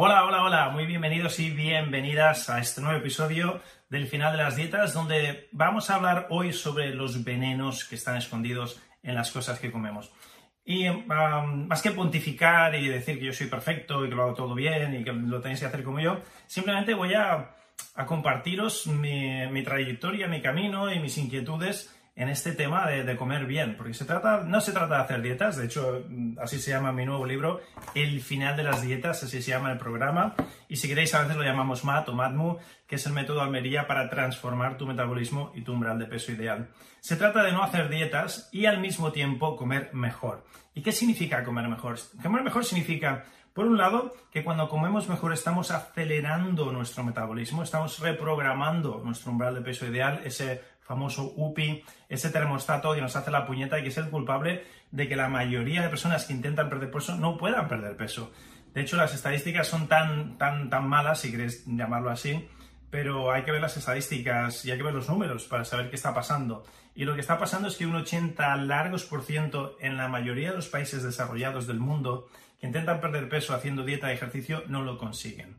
Hola, 0.00 0.24
hola, 0.26 0.44
hola, 0.44 0.68
muy 0.68 0.86
bienvenidos 0.86 1.40
y 1.40 1.50
bienvenidas 1.50 2.48
a 2.50 2.60
este 2.60 2.80
nuevo 2.80 3.00
episodio 3.00 3.60
del 3.88 4.06
final 4.06 4.30
de 4.30 4.44
las 4.44 4.54
dietas, 4.54 4.94
donde 4.94 5.48
vamos 5.50 5.90
a 5.90 5.96
hablar 5.96 6.28
hoy 6.30 6.52
sobre 6.52 6.94
los 6.94 7.24
venenos 7.24 7.82
que 7.82 7.96
están 7.96 8.16
escondidos 8.16 8.80
en 9.02 9.16
las 9.16 9.32
cosas 9.32 9.58
que 9.58 9.72
comemos. 9.72 10.12
Y 10.64 10.88
más 10.88 11.82
que 11.82 11.90
pontificar 11.90 12.76
y 12.76 12.86
decir 12.86 13.18
que 13.18 13.24
yo 13.24 13.32
soy 13.32 13.48
perfecto 13.48 14.06
y 14.06 14.08
que 14.08 14.14
lo 14.14 14.22
hago 14.22 14.34
todo 14.34 14.54
bien 14.54 14.94
y 14.94 15.02
que 15.02 15.12
lo 15.12 15.40
tenéis 15.40 15.58
que 15.58 15.66
hacer 15.66 15.82
como 15.82 15.98
yo, 15.98 16.20
simplemente 16.46 16.94
voy 16.94 17.14
a, 17.14 17.56
compartiros 18.06 18.86
mi, 18.86 19.64
trayectoria, 19.64 20.28
mi 20.28 20.40
camino 20.40 20.92
y 20.92 21.00
mis 21.00 21.18
inquietudes 21.18 21.92
en 22.18 22.28
este 22.28 22.50
tema 22.50 22.88
de, 22.88 23.16
comer 23.16 23.46
bien, 23.46 23.76
porque 23.76 23.94
se 23.94 24.04
trata, 24.04 24.42
no 24.44 24.60
se 24.60 24.72
trata 24.72 24.96
de 24.96 25.02
hacer 25.02 25.22
dietas, 25.22 25.56
de 25.56 25.66
hecho 25.66 26.04
así 26.42 26.58
se 26.58 26.72
llama 26.72 26.90
mi 26.90 27.06
nuevo 27.06 27.24
libro, 27.24 27.60
El 27.94 28.20
final 28.20 28.56
de 28.56 28.64
las 28.64 28.82
dietas, 28.82 29.22
así 29.22 29.40
se 29.40 29.52
llama 29.52 29.70
el 29.70 29.78
programa, 29.78 30.34
y 30.68 30.76
si 30.76 30.88
queréis 30.88 31.14
a 31.14 31.22
veces 31.22 31.36
lo 31.36 31.44
llamamos 31.44 31.84
MAT 31.84 32.08
o 32.08 32.14
MATMU, 32.14 32.58
que 32.88 32.96
es 32.96 33.06
el 33.06 33.12
método 33.12 33.40
Almería 33.40 33.86
para 33.86 34.10
transformar 34.10 34.76
tu 34.76 34.84
metabolismo 34.84 35.52
y 35.54 35.62
tu 35.62 35.72
umbral 35.72 36.00
de 36.00 36.06
peso 36.06 36.32
ideal. 36.32 36.70
Se 36.98 37.14
trata 37.14 37.44
de 37.44 37.52
no 37.52 37.62
hacer 37.62 37.88
dietas 37.88 38.48
y 38.50 38.66
al 38.66 38.80
mismo 38.80 39.12
tiempo 39.12 39.54
comer 39.54 39.90
mejor. 39.92 40.44
¿Y 40.74 40.82
qué 40.82 40.90
significa 40.90 41.44
comer 41.44 41.68
mejor? 41.68 41.98
Comer 42.20 42.42
mejor 42.42 42.64
significa 42.64 43.26
por 43.58 43.66
un 43.66 43.76
lado, 43.76 44.14
que 44.30 44.44
cuando 44.44 44.68
comemos 44.68 45.08
mejor 45.08 45.32
estamos 45.32 45.72
acelerando 45.72 46.70
nuestro 46.70 47.02
metabolismo, 47.02 47.64
estamos 47.64 47.98
reprogramando 47.98 49.02
nuestro 49.04 49.32
umbral 49.32 49.56
de 49.56 49.62
peso 49.62 49.84
ideal, 49.84 50.20
ese 50.24 50.62
famoso 50.88 51.34
UPI, 51.36 51.84
ese 52.08 52.30
termostato 52.30 52.94
que 52.94 53.02
nos 53.02 53.14
hace 53.14 53.30
la 53.30 53.46
puñeta 53.46 53.78
y 53.78 53.82
que 53.82 53.90
es 53.90 53.98
el 53.98 54.08
culpable 54.08 54.64
de 54.90 55.06
que 55.06 55.16
la 55.16 55.28
mayoría 55.28 55.82
de 55.82 55.90
personas 55.90 56.24
que 56.24 56.32
intentan 56.32 56.70
perder 56.70 56.90
peso 56.90 57.14
no 57.14 57.36
puedan 57.36 57.68
perder 57.68 57.94
peso. 57.94 58.32
De 58.72 58.80
hecho, 58.80 58.96
las 58.96 59.14
estadísticas 59.14 59.68
son 59.68 59.86
tan, 59.86 60.38
tan, 60.38 60.70
tan 60.70 60.88
malas, 60.88 61.20
si 61.20 61.30
queréis 61.30 61.64
llamarlo 61.66 62.10
así, 62.10 62.48
pero 62.90 63.30
hay 63.32 63.42
que 63.42 63.52
ver 63.52 63.60
las 63.60 63.76
estadísticas 63.76 64.64
y 64.64 64.70
hay 64.70 64.78
que 64.78 64.82
ver 64.82 64.94
los 64.94 65.10
números 65.10 65.44
para 65.44 65.66
saber 65.66 65.90
qué 65.90 65.96
está 65.96 66.14
pasando. 66.14 66.64
Y 66.94 67.04
lo 67.04 67.14
que 67.14 67.20
está 67.20 67.38
pasando 67.38 67.68
es 67.68 67.76
que 67.76 67.86
un 67.86 67.94
80 67.94 68.56
largos 68.56 69.04
por 69.04 69.22
ciento 69.22 69.76
en 69.80 69.98
la 69.98 70.08
mayoría 70.08 70.50
de 70.50 70.56
los 70.56 70.68
países 70.68 71.02
desarrollados 71.02 71.66
del 71.66 71.80
mundo 71.80 72.28
que 72.60 72.66
intentan 72.66 73.00
perder 73.00 73.28
peso 73.28 73.54
haciendo 73.54 73.84
dieta 73.84 74.10
y 74.10 74.14
ejercicio 74.14 74.64
no 74.68 74.82
lo 74.82 74.96
consiguen. 74.96 75.56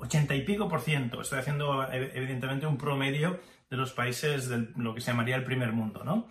80 0.00 0.34
y 0.34 0.42
pico 0.42 0.68
por 0.68 0.80
ciento. 0.80 1.20
Estoy 1.20 1.38
haciendo 1.38 1.90
evidentemente 1.92 2.66
un 2.66 2.76
promedio 2.76 3.40
de 3.70 3.76
los 3.76 3.92
países 3.92 4.48
de 4.48 4.68
lo 4.76 4.94
que 4.94 5.00
se 5.00 5.10
llamaría 5.10 5.36
el 5.36 5.44
primer 5.44 5.72
mundo, 5.72 6.02
¿no? 6.04 6.28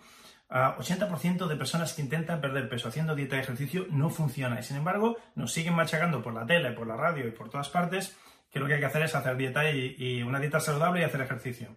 80% 0.50 1.46
de 1.46 1.56
personas 1.56 1.92
que 1.92 2.02
intentan 2.02 2.40
perder 2.40 2.68
peso 2.68 2.88
haciendo 2.88 3.14
dieta 3.14 3.36
y 3.36 3.40
ejercicio 3.40 3.86
no 3.90 4.10
funciona 4.10 4.58
y 4.58 4.64
sin 4.64 4.78
embargo 4.78 5.16
nos 5.36 5.52
siguen 5.52 5.74
machacando 5.74 6.22
por 6.22 6.34
la 6.34 6.44
tele, 6.44 6.72
por 6.72 6.88
la 6.88 6.96
radio 6.96 7.28
y 7.28 7.30
por 7.30 7.50
todas 7.50 7.68
partes 7.68 8.16
que 8.50 8.58
lo 8.58 8.66
que 8.66 8.74
hay 8.74 8.80
que 8.80 8.86
hacer 8.86 9.02
es 9.02 9.14
hacer 9.14 9.36
dieta 9.36 9.70
y, 9.70 10.22
una 10.22 10.40
dieta 10.40 10.58
saludable 10.58 11.00
y 11.00 11.04
hacer 11.04 11.20
ejercicio. 11.20 11.76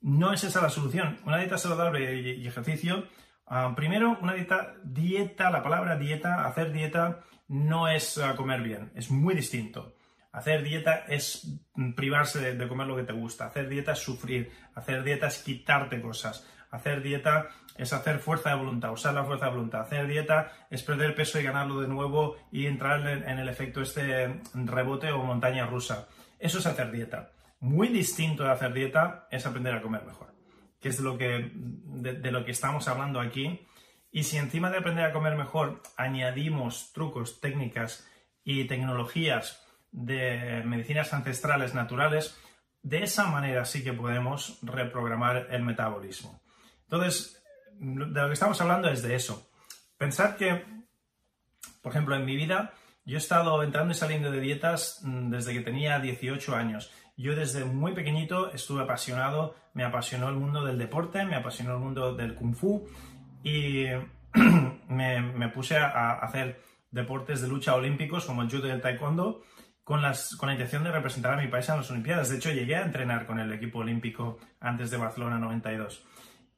No 0.00 0.32
es 0.32 0.44
esa 0.44 0.62
la 0.62 0.70
solución. 0.70 1.18
Una 1.24 1.38
dieta 1.38 1.58
saludable 1.58 2.20
y, 2.20 2.46
ejercicio, 2.46 3.08
ah, 3.46 3.72
primero 3.74 4.16
una 4.20 4.34
dieta, 4.34 4.74
dieta, 4.84 5.50
la 5.50 5.64
palabra 5.64 5.96
dieta, 5.96 6.46
hacer 6.46 6.72
dieta 6.72 7.24
no 7.48 7.88
es 7.88 8.18
ah, 8.18 8.36
comer 8.36 8.62
bien, 8.62 8.92
es 8.94 9.10
muy 9.10 9.34
distinto. 9.34 9.96
Hacer 10.32 10.62
dieta 10.62 11.04
es 11.08 11.46
privarse 11.94 12.54
de, 12.54 12.68
comer 12.68 12.86
lo 12.86 12.96
que 12.96 13.02
te 13.02 13.12
gusta. 13.12 13.46
Hacer 13.46 13.68
dieta 13.68 13.92
es 13.92 13.98
sufrir. 13.98 14.50
Hacer 14.74 15.04
dieta 15.04 15.26
es 15.26 15.42
quitarte 15.42 16.00
cosas. 16.00 16.48
Hacer 16.70 17.02
dieta 17.02 17.48
es 17.76 17.92
hacer 17.92 18.18
fuerza 18.18 18.50
de 18.50 18.56
voluntad, 18.56 18.92
usar 18.92 19.12
la 19.12 19.24
fuerza 19.24 19.46
de 19.46 19.50
voluntad. 19.52 19.82
Hacer 19.82 20.06
dieta 20.06 20.50
es 20.70 20.82
perder 20.82 21.14
peso 21.14 21.38
y 21.38 21.42
ganarlo 21.42 21.82
de 21.82 21.88
nuevo 21.88 22.36
y 22.50 22.66
entrar 22.66 23.06
en, 23.06 23.38
el 23.38 23.48
efecto 23.48 23.82
este 23.82 24.40
rebote 24.54 25.12
o 25.12 25.22
montaña 25.22 25.66
rusa. 25.66 26.08
Eso 26.38 26.58
es 26.58 26.66
hacer 26.66 26.90
dieta. 26.90 27.32
Muy 27.60 27.88
distinto 27.88 28.44
de 28.44 28.52
hacer 28.52 28.72
dieta 28.72 29.28
es 29.30 29.44
aprender 29.44 29.74
a 29.74 29.82
comer 29.82 30.02
mejor, 30.04 30.34
que 30.80 30.88
es 30.88 30.98
lo 30.98 31.18
que, 31.18 31.52
de 31.54 32.32
lo 32.32 32.46
que 32.46 32.52
estamos 32.52 32.88
hablando 32.88 33.20
aquí. 33.20 33.66
Y 34.10 34.22
si 34.22 34.38
encima 34.38 34.70
de 34.70 34.78
aprender 34.78 35.04
a 35.04 35.12
comer 35.12 35.36
mejor 35.36 35.82
añadimos 35.98 36.90
trucos, 36.94 37.40
técnicas 37.40 38.08
y 38.44 38.64
tecnologías 38.64 39.61
de 39.92 40.62
medicinas 40.64 41.12
ancestrales 41.12 41.74
naturales, 41.74 42.36
de 42.82 43.04
esa 43.04 43.26
manera 43.26 43.64
sí 43.64 43.84
que 43.84 43.92
podemos 43.92 44.58
reprogramar 44.62 45.48
el 45.50 45.62
metabolismo. 45.62 46.40
Entonces, 46.84 47.42
de 47.78 48.20
lo 48.20 48.26
que 48.26 48.32
estamos 48.32 48.60
hablando 48.60 48.88
es 48.88 49.02
de 49.02 49.14
eso. 49.14 49.48
Pensar 49.96 50.36
que, 50.36 50.64
por 51.80 51.92
ejemplo, 51.92 52.16
en 52.16 52.24
mi 52.24 52.34
vida, 52.34 52.72
yo 53.04 53.16
he 53.16 53.18
estado 53.18 53.62
entrando 53.62 53.92
y 53.92 53.96
saliendo 53.96 54.30
de 54.30 54.40
dietas 54.40 55.00
mm, 55.02 55.30
desde 55.30 55.52
que 55.52 55.60
tenía 55.60 56.00
18 56.00 56.56
años. 56.56 56.90
Yo 57.16 57.36
desde 57.36 57.64
muy 57.64 57.92
pequeñito 57.92 58.52
estuve 58.52 58.82
apasionado, 58.82 59.54
me 59.74 59.84
apasionó 59.84 60.28
el 60.28 60.36
mundo 60.36 60.64
del 60.64 60.78
deporte, 60.78 61.24
me 61.24 61.36
apasionó 61.36 61.74
el 61.74 61.80
mundo 61.80 62.14
del 62.14 62.34
kung 62.34 62.54
fu 62.54 62.88
y 63.44 63.84
me, 64.88 65.20
me 65.20 65.48
puse 65.50 65.76
a 65.76 66.12
hacer 66.12 66.60
deportes 66.90 67.40
de 67.40 67.48
lucha 67.48 67.74
olímpicos 67.74 68.24
como 68.24 68.42
el 68.42 68.50
judo 68.50 68.68
y 68.68 68.70
el 68.70 68.80
taekwondo 68.80 69.42
con, 69.84 70.02
las, 70.02 70.36
con 70.36 70.48
la 70.48 70.54
intención 70.54 70.84
de 70.84 70.92
representar 70.92 71.34
a 71.34 71.42
mi 71.42 71.48
país 71.48 71.68
en 71.68 71.76
las 71.76 71.90
Olimpiadas. 71.90 72.30
De 72.30 72.36
hecho, 72.36 72.50
llegué 72.50 72.76
a 72.76 72.84
entrenar 72.84 73.26
con 73.26 73.38
el 73.38 73.52
equipo 73.52 73.80
olímpico 73.80 74.38
antes 74.60 74.90
de 74.90 74.96
Barcelona 74.96 75.38
92. 75.38 76.04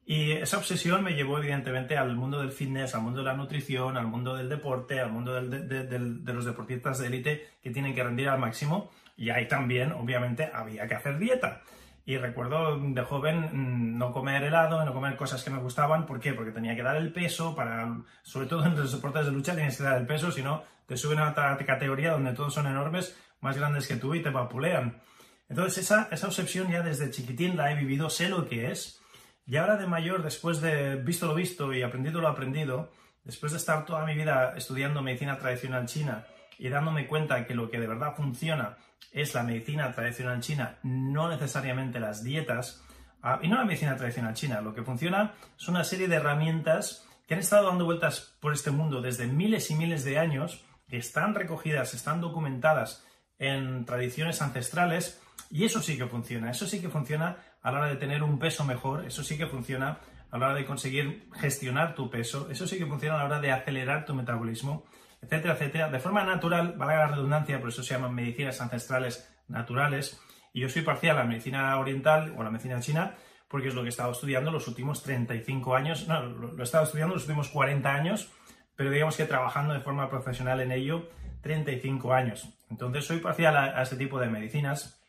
Y 0.07 0.33
esa 0.33 0.59
obsesión 0.59 1.03
me 1.03 1.15
llevó 1.15 1.39
evidentemente 1.39 1.97
al 1.97 2.15
mundo 2.15 2.39
del 2.39 2.51
fitness, 2.51 2.93
al 2.93 3.01
mundo 3.01 3.19
de 3.21 3.25
la 3.25 3.33
nutrición, 3.33 3.97
al 3.97 4.05
mundo 4.05 4.35
del 4.35 4.49
deporte, 4.49 4.99
al 4.99 5.11
mundo 5.11 5.33
de, 5.33 6.33
los 6.33 6.45
deportistas 6.45 6.99
de 6.99 7.07
élite 7.07 7.49
que 7.63 7.71
tienen 7.71 7.95
que 7.95 8.03
rendir 8.03 8.29
al 8.29 8.39
máximo. 8.39 8.91
Y 9.17 9.31
ahí 9.31 9.47
también, 9.47 9.93
obviamente, 9.93 10.51
había 10.53 10.87
que 10.87 10.93
hacer 10.93 11.17
dieta. 11.17 11.63
Y 12.05 12.17
recuerdo 12.17 12.77
de 12.79 13.01
joven 13.01 13.49
mm, 13.51 13.97
no 13.97 14.11
comer 14.11 14.43
helado, 14.43 14.85
no 14.85 14.93
comer 14.93 15.15
cosas 15.15 15.43
que 15.43 15.49
me 15.49 15.57
gustaban. 15.57 16.05
¿Por 16.05 16.19
qué? 16.19 16.33
Porque 16.33 16.51
tenía 16.51 16.75
que 16.75 16.83
dar 16.83 16.97
el 16.97 17.11
peso 17.11 17.55
para, 17.55 17.97
sobre 18.21 18.47
todo 18.47 18.65
en 18.65 18.75
los 18.75 18.91
deportes 18.91 19.25
de 19.25 19.31
lucha 19.31 19.55
tienes 19.55 19.77
que 19.77 19.83
dar 19.83 19.97
el 19.97 20.05
peso, 20.05 20.31
si 20.31 20.43
no 20.43 20.63
te 20.85 20.97
suben 20.97 21.19
a 21.19 21.31
otra 21.31 21.57
categoría 21.57 22.11
donde 22.11 22.33
todos 22.33 22.53
son 22.53 22.67
enormes, 22.67 23.17
más 23.41 23.57
grandes 23.57 23.87
que 23.87 23.95
tú 23.95 24.13
y 24.13 24.21
te 24.21 24.29
vapulean. 24.29 25.01
Entonces 25.49 25.83
esa, 25.83 26.07
esa 26.11 26.27
obsesión 26.27 26.71
ya 26.71 26.81
desde 26.81 27.11
chiquitín 27.11 27.57
la 27.57 27.71
he 27.71 27.75
vivido, 27.75 28.09
sé 28.09 28.29
lo 28.29 28.47
que 28.47 28.71
es. 28.71 29.01
Y 29.47 29.57
ahora 29.57 29.77
de 29.77 29.87
mayor, 29.87 30.23
después 30.23 30.61
de 30.61 30.95
visto 30.95 31.27
lo 31.27 31.35
visto 31.35 31.71
y 31.73 31.83
aprendido 31.83 32.21
lo 32.21 32.27
aprendido, 32.27 32.91
después 33.23 33.51
de 33.51 33.59
estar 33.59 33.85
toda 33.85 34.05
mi 34.05 34.15
vida 34.15 34.53
estudiando 34.55 35.01
medicina 35.01 35.37
tradicional 35.37 35.85
china 35.85 36.25
y 36.57 36.69
dándome 36.69 37.07
cuenta 37.07 37.45
que 37.45 37.53
lo 37.53 37.69
que 37.69 37.79
de 37.79 37.87
verdad 37.87 38.15
funciona 38.15 38.77
es 39.11 39.33
la 39.33 39.43
medicina 39.43 39.91
tradicional 39.91 40.41
china, 40.41 40.77
no 40.83 41.29
necesariamente 41.29 41.99
las 41.99 42.23
dietas, 42.23 42.83
ah, 43.21 43.39
y 43.41 43.47
no 43.47 43.57
la 43.57 43.65
medicina 43.65 43.95
tradicional 43.95 44.33
china, 44.33 44.61
lo 44.61 44.73
que 44.73 44.83
funciona 44.83 45.33
son 45.55 45.75
una 45.75 45.83
serie 45.83 46.07
de 46.07 46.15
herramientas 46.15 47.05
que 47.27 47.33
han 47.33 47.39
estado 47.39 47.67
dando 47.67 47.85
vueltas 47.85 48.35
por 48.39 48.53
este 48.53 48.71
mundo 48.71 49.01
desde 49.01 49.27
miles 49.27 49.71
y 49.71 49.75
miles 49.75 50.03
de 50.03 50.19
años, 50.19 50.63
que 50.87 50.97
están 50.97 51.33
recogidas, 51.33 51.93
están 51.93 52.21
documentadas 52.21 53.03
en 53.39 53.85
tradiciones 53.85 54.41
ancestrales, 54.41 55.21
y 55.49 55.65
eso 55.65 55.81
sí 55.81 55.97
que 55.97 56.07
funciona, 56.07 56.51
eso 56.51 56.65
sí 56.65 56.81
que 56.81 56.89
funciona 56.89 57.37
a 57.61 57.71
la 57.71 57.79
hora 57.79 57.87
de 57.87 57.95
tener 57.95 58.23
un 58.23 58.39
peso 58.39 58.63
mejor, 58.63 59.05
eso 59.05 59.23
sí 59.23 59.37
que 59.37 59.47
funciona 59.47 59.99
a 60.31 60.37
la 60.37 60.47
hora 60.47 60.55
de 60.55 60.65
conseguir 60.65 61.29
gestionar 61.33 61.95
tu 61.95 62.09
peso, 62.09 62.49
eso 62.49 62.67
sí 62.67 62.77
que 62.77 62.85
funciona 62.85 63.15
a 63.15 63.19
la 63.19 63.25
hora 63.25 63.39
de 63.39 63.51
acelerar 63.51 64.05
tu 64.05 64.13
metabolismo, 64.13 64.85
etcétera, 65.25 65.55
etcétera, 65.55 65.89
de 65.89 65.99
forma 65.99 66.23
natural, 66.23 66.73
valga 66.77 66.97
la 66.97 67.07
redundancia, 67.07 67.59
por 67.59 67.69
eso 67.69 67.83
se 67.83 67.93
llaman 67.93 68.13
medicinas 68.13 68.61
ancestrales 68.61 69.29
naturales, 69.47 70.19
y 70.53 70.61
yo 70.61 70.69
soy 70.69 70.83
parcial 70.83 71.17
a 71.17 71.21
la 71.21 71.25
medicina 71.25 71.77
oriental 71.77 72.33
o 72.37 72.41
a 72.41 72.45
la 72.45 72.49
medicina 72.49 72.79
china, 72.79 73.15
porque 73.47 73.67
es 73.67 73.75
lo 73.75 73.81
que 73.81 73.87
he 73.87 73.89
estado 73.89 74.11
estudiando 74.11 74.51
los 74.51 74.67
últimos 74.67 75.03
35 75.03 75.75
años, 75.75 76.07
no, 76.07 76.21
lo 76.21 76.59
he 76.59 76.63
estado 76.63 76.83
estudiando 76.83 77.15
los 77.15 77.23
últimos 77.23 77.49
40 77.49 77.93
años, 77.93 78.31
pero 78.75 78.91
digamos 78.91 79.17
que 79.17 79.25
trabajando 79.25 79.73
de 79.73 79.79
forma 79.79 80.09
profesional 80.09 80.59
en 80.61 80.71
ello 80.71 81.09
35 81.41 82.13
años. 82.13 82.49
Entonces 82.69 83.05
soy 83.05 83.19
parcial 83.19 83.55
a, 83.55 83.81
este 83.81 83.95
tipo 83.95 84.19
de 84.19 84.27
medicinas 84.27 84.99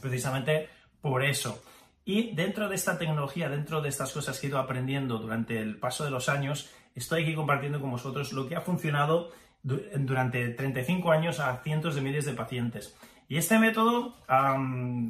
precisamente 0.00 0.68
por 1.00 1.24
eso. 1.24 1.62
Y 2.04 2.34
dentro 2.34 2.68
de 2.68 2.76
esta 2.76 2.96
tecnología, 2.96 3.48
dentro 3.48 3.82
de 3.82 3.90
estas 3.90 4.12
cosas 4.12 4.38
que 4.38 4.46
he 4.46 4.50
ido 4.50 4.58
aprendiendo 4.58 5.18
durante 5.18 5.58
el 5.58 5.78
paso 5.78 6.04
de 6.04 6.10
los 6.10 6.28
años, 6.28 6.70
estoy 6.98 7.22
aquí 7.22 7.34
compartiendo 7.34 7.80
con 7.80 7.90
vosotros 7.90 8.32
lo 8.32 8.48
que 8.48 8.56
ha 8.56 8.60
funcionado 8.60 9.30
durante 9.62 10.48
35 10.50 11.10
años 11.10 11.40
a 11.40 11.56
cientos 11.62 11.94
de 11.94 12.00
miles 12.00 12.24
de 12.24 12.32
pacientes. 12.32 12.96
Y 13.28 13.36
este 13.36 13.58
método, 13.58 14.14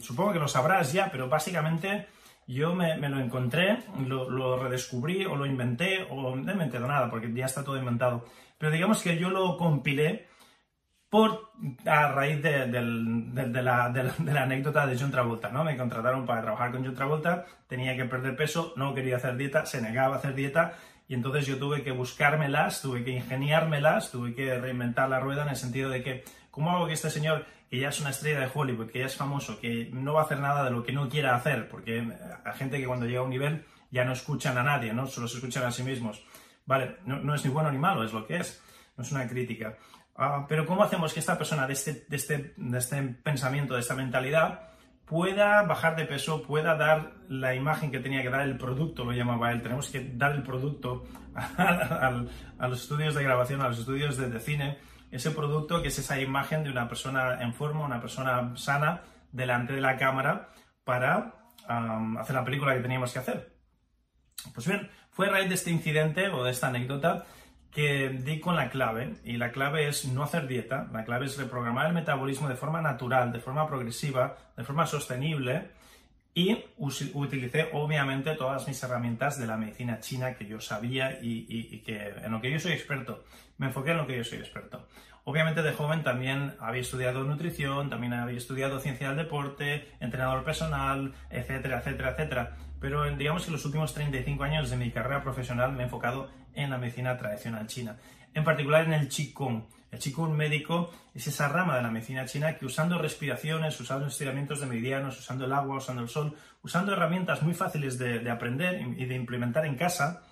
supongo 0.00 0.32
que 0.32 0.38
lo 0.38 0.48
sabrás 0.48 0.92
ya, 0.92 1.10
pero 1.10 1.28
básicamente 1.28 2.06
yo 2.48 2.74
me, 2.74 2.96
lo 2.96 3.20
encontré, 3.20 3.84
lo, 4.06 4.58
redescubrí 4.62 5.24
o 5.26 5.36
lo 5.36 5.46
inventé, 5.46 6.06
o 6.10 6.34
no 6.34 6.50
he 6.50 6.52
inventado 6.54 6.88
nada, 6.88 7.10
porque 7.10 7.32
ya 7.32 7.46
está 7.46 7.62
todo 7.62 7.76
inventado. 7.76 8.24
Pero 8.56 8.72
digamos 8.72 9.02
que 9.02 9.18
yo 9.18 9.30
lo 9.30 9.56
compilé 9.56 10.26
por, 11.10 11.52
a 11.86 12.08
raíz 12.08 12.42
de, 12.42 12.66
la, 13.62 13.84
anécdota 13.84 14.86
de 14.86 14.98
John 14.98 15.10
Travolta, 15.10 15.50
¿no? 15.50 15.62
Me 15.62 15.76
contrataron 15.76 16.26
para 16.26 16.42
trabajar 16.42 16.72
con 16.72 16.84
John 16.84 16.94
Travolta, 16.94 17.44
tenía 17.66 17.96
que 17.96 18.04
perder 18.04 18.34
peso, 18.34 18.72
no 18.76 18.94
quería 18.94 19.16
hacer 19.16 19.36
dieta, 19.36 19.64
se 19.64 19.80
negaba 19.80 20.16
a 20.16 20.18
hacer 20.18 20.34
dieta, 20.34 20.74
y 21.08 21.14
entonces 21.14 21.46
yo 21.46 21.58
tuve 21.58 21.82
que 21.82 21.90
buscármelas, 21.90 22.82
tuve 22.82 23.02
que 23.02 23.10
ingeniármelas, 23.10 24.10
tuve 24.12 24.34
que 24.34 24.58
reinventar 24.58 25.08
la 25.08 25.18
rueda 25.18 25.42
en 25.42 25.48
el 25.48 25.56
sentido 25.56 25.88
de 25.88 26.02
que, 26.02 26.24
¿cómo 26.50 26.70
hago 26.70 26.86
que 26.86 26.92
este 26.92 27.10
señor 27.10 27.46
que 27.70 27.78
ya 27.78 27.88
es 27.88 28.00
una 28.00 28.10
estrella 28.10 28.40
de 28.40 28.50
Hollywood, 28.52 28.90
que 28.90 29.00
ya 29.00 29.06
es 29.06 29.16
famoso, 29.16 29.58
que 29.58 29.90
no 29.92 30.14
va 30.14 30.22
a 30.22 30.24
hacer 30.24 30.38
nada 30.40 30.64
de 30.64 30.70
lo 30.70 30.82
que 30.82 30.92
no 30.92 31.08
quiera 31.08 31.34
hacer, 31.34 31.68
porque 31.68 32.00
hay 32.44 32.58
gente 32.58 32.78
que 32.78 32.86
cuando 32.86 33.06
llega 33.06 33.20
a 33.20 33.24
un 33.24 33.30
nivel 33.30 33.64
ya 33.90 34.04
no 34.04 34.12
escuchan 34.12 34.56
a 34.58 34.62
nadie, 34.62 34.92
¿no? 34.92 35.06
Solo 35.06 35.28
se 35.28 35.36
escuchan 35.36 35.64
a 35.64 35.70
sí 35.70 35.82
mismos. 35.82 36.22
Vale, 36.66 36.96
no, 37.04 37.34
es 37.34 37.44
ni 37.44 37.50
bueno 37.50 37.70
ni 37.70 37.78
malo, 37.78 38.04
es 38.04 38.12
lo 38.12 38.26
que 38.26 38.36
es, 38.36 38.62
no 38.96 39.04
es 39.04 39.12
una 39.12 39.26
crítica. 39.26 39.76
Ah, 40.16 40.44
pero 40.48 40.66
¿cómo 40.66 40.82
hacemos 40.82 41.14
que 41.14 41.20
esta 41.20 41.38
persona 41.38 41.66
de 41.66 41.72
este, 41.72 42.06
de, 42.08 42.16
este, 42.16 42.54
de 42.56 42.78
este 42.78 43.02
pensamiento, 43.02 43.74
de 43.74 43.80
esta 43.80 43.94
mentalidad, 43.94 44.67
pueda 45.08 45.62
bajar 45.62 45.96
de 45.96 46.04
peso, 46.04 46.42
pueda 46.42 46.74
dar 46.74 47.12
la 47.28 47.54
imagen 47.54 47.90
que 47.90 47.98
tenía 47.98 48.22
que 48.22 48.30
dar 48.30 48.42
el 48.42 48.56
producto, 48.56 49.04
lo 49.04 49.12
llamaba 49.12 49.52
él. 49.52 49.62
Tenemos 49.62 49.88
que 49.88 50.12
dar 50.14 50.32
el 50.32 50.42
producto 50.42 51.04
a, 51.34 52.24
a 52.58 52.68
los 52.68 52.82
estudios 52.82 53.14
de 53.14 53.22
grabación, 53.22 53.62
a 53.62 53.68
los 53.68 53.78
estudios 53.78 54.16
de, 54.16 54.28
de, 54.28 54.40
cine, 54.40 54.78
ese 55.10 55.30
producto 55.30 55.80
que 55.80 55.88
es 55.88 55.98
esa 55.98 56.20
imagen 56.20 56.64
de 56.64 56.70
una 56.70 56.88
persona 56.88 57.42
en 57.42 57.54
forma, 57.54 57.84
una 57.84 58.00
persona 58.00 58.52
sana, 58.56 59.02
delante 59.32 59.72
de 59.74 59.80
la 59.80 59.96
cámara 59.96 60.50
para 60.84 61.34
hacer 62.18 62.34
la 62.34 62.44
película 62.44 62.74
que 62.74 62.80
teníamos 62.80 63.12
que 63.12 63.18
hacer. 63.18 63.52
Pues 64.54 64.66
bien, 64.66 64.90
fue 65.10 65.26
a 65.26 65.30
raíz 65.30 65.48
de 65.48 65.54
este 65.54 65.70
incidente 65.70 66.28
o 66.28 66.44
de 66.44 66.50
esta 66.50 66.68
anécdota 66.68 67.26
que 67.72 68.08
di 68.08 68.40
con 68.40 68.56
la 68.56 68.70
clave, 68.70 69.16
y 69.24 69.36
la 69.36 69.52
clave 69.52 69.88
es 69.88 70.06
no 70.06 70.22
hacer 70.22 70.46
dieta, 70.46 70.88
la 70.92 71.04
clave 71.04 71.26
es 71.26 71.36
reprogramar 71.36 71.86
el 71.86 71.92
metabolismo 71.92 72.48
de 72.48 72.56
forma 72.56 72.80
natural, 72.80 73.32
de 73.32 73.40
forma 73.40 73.66
progresiva, 73.66 74.36
de 74.56 74.64
forma 74.64 74.86
sostenible, 74.86 75.70
y 76.34 76.64
utilicé 76.76 77.68
obviamente 77.72 78.34
todas 78.36 78.68
mis 78.68 78.80
herramientas 78.82 79.40
de 79.40 79.46
la 79.48 79.56
medicina 79.56 79.98
china 79.98 80.34
que 80.34 80.46
yo 80.46 80.60
sabía 80.60 81.18
y, 81.20 81.80
que 81.84 82.14
en 82.22 82.30
lo 82.30 82.40
que 82.40 82.52
yo 82.52 82.60
soy 82.60 82.72
experto. 82.72 83.24
Me 83.56 83.66
enfoqué 83.66 83.90
en 83.90 83.96
lo 83.96 84.06
que 84.06 84.16
yo 84.16 84.22
soy 84.22 84.38
experto. 84.38 84.86
Obviamente 85.24 85.62
de 85.62 85.72
joven 85.72 86.04
también 86.04 86.54
había 86.60 86.80
estudiado 86.80 87.24
nutrición, 87.24 87.90
también 87.90 88.12
había 88.12 88.38
estudiado 88.38 88.78
ciencia 88.78 89.08
del 89.08 89.16
deporte, 89.16 89.88
entrenador 89.98 90.44
personal, 90.44 91.12
etcétera, 91.28 91.78
etcétera, 91.78 92.10
etcétera. 92.10 92.56
Pero 92.80 93.04
digamos 93.16 93.44
que 93.44 93.50
los 93.50 93.64
últimos 93.64 93.92
35 93.92 94.44
años 94.44 94.70
de 94.70 94.76
mi 94.76 94.92
carrera 94.92 95.22
profesional 95.22 95.72
me 95.72 95.80
he 95.80 95.84
enfocado 95.86 96.30
en 96.54 96.70
la 96.70 96.78
medicina 96.78 97.16
tradicional 97.16 97.66
china, 97.66 97.96
en 98.34 98.44
particular 98.44 98.84
en 98.84 98.92
el 98.94 99.08
Qigong 99.08 99.64
el 99.90 99.98
Qigong 99.98 100.34
médico 100.34 100.90
es 101.14 101.26
esa 101.26 101.48
rama 101.48 101.76
de 101.76 101.82
la 101.82 101.90
medicina 101.90 102.26
china 102.26 102.58
que 102.58 102.66
usando 102.66 102.98
respiraciones, 102.98 103.80
usando 103.80 104.06
estiramientos 104.06 104.60
de 104.60 104.66
meridianos, 104.66 105.18
usando 105.18 105.46
el 105.46 105.52
agua, 105.52 105.78
usando 105.78 106.02
el 106.02 106.08
sol, 106.08 106.36
usando 106.62 106.92
herramientas 106.92 107.42
muy 107.42 107.54
fáciles 107.54 107.98
de, 107.98 108.30
aprender 108.30 108.80
y 108.80 109.06
de 109.06 109.14
implementar 109.14 109.64
en 109.64 109.76
casa, 109.76 110.22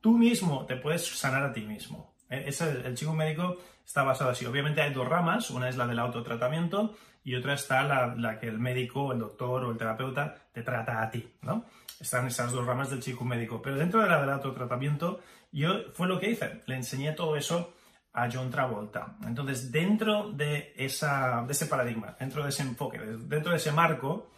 tú 0.00 0.18
mismo 0.18 0.66
te 0.66 0.76
puedes 0.76 1.06
sanar 1.06 1.44
a 1.44 1.52
ti 1.52 1.62
mismo. 1.62 2.14
E, 2.28 2.48
ese, 2.48 2.70
el 2.84 2.94
Qigong 2.94 3.16
médico 3.16 3.56
está 3.84 4.02
basado 4.02 4.30
así. 4.30 4.44
Obviamente 4.44 4.82
hay 4.82 4.92
dos 4.92 5.08
ramas, 5.08 5.50
una 5.50 5.68
es 5.68 5.76
la 5.76 5.86
del 5.86 5.98
autotratamiento 5.98 6.94
y 7.24 7.34
otra 7.36 7.54
está 7.54 7.82
la, 7.84 8.38
que 8.38 8.48
el 8.48 8.58
médico, 8.58 9.12
el 9.12 9.18
doctor 9.18 9.64
o 9.64 9.70
el 9.70 9.78
terapeuta 9.78 10.34
te 10.52 10.62
trata 10.62 11.02
a 11.02 11.10
ti, 11.10 11.26
¿no? 11.40 11.64
Están 12.00 12.26
esas 12.26 12.52
dos 12.52 12.66
ramas 12.66 12.90
del 12.90 13.00
Qigong 13.00 13.28
médico. 13.28 13.60
Pero 13.62 13.76
dentro 13.76 14.00
de 14.00 14.08
del 14.08 14.30
autotratamiento, 14.30 15.20
yo 15.52 15.92
fue 15.92 16.08
lo 16.08 16.20
que 16.20 16.30
hice. 16.30 16.62
Le 16.66 16.76
enseñé 16.76 17.12
todo 17.12 17.36
eso 17.36 17.74
a 18.16 18.28
John 18.32 18.50
Travolta. 18.50 19.16
Entonces, 19.26 19.70
dentro 19.70 20.32
de, 20.32 20.72
esa, 20.76 21.44
de 21.46 21.52
ese 21.52 21.66
paradigma, 21.66 22.16
dentro 22.18 22.42
de 22.42 22.48
ese 22.48 22.62
enfoque, 22.62 22.98
dentro 22.98 23.52
de 23.52 23.58
ese 23.58 23.72
marco, 23.72 24.30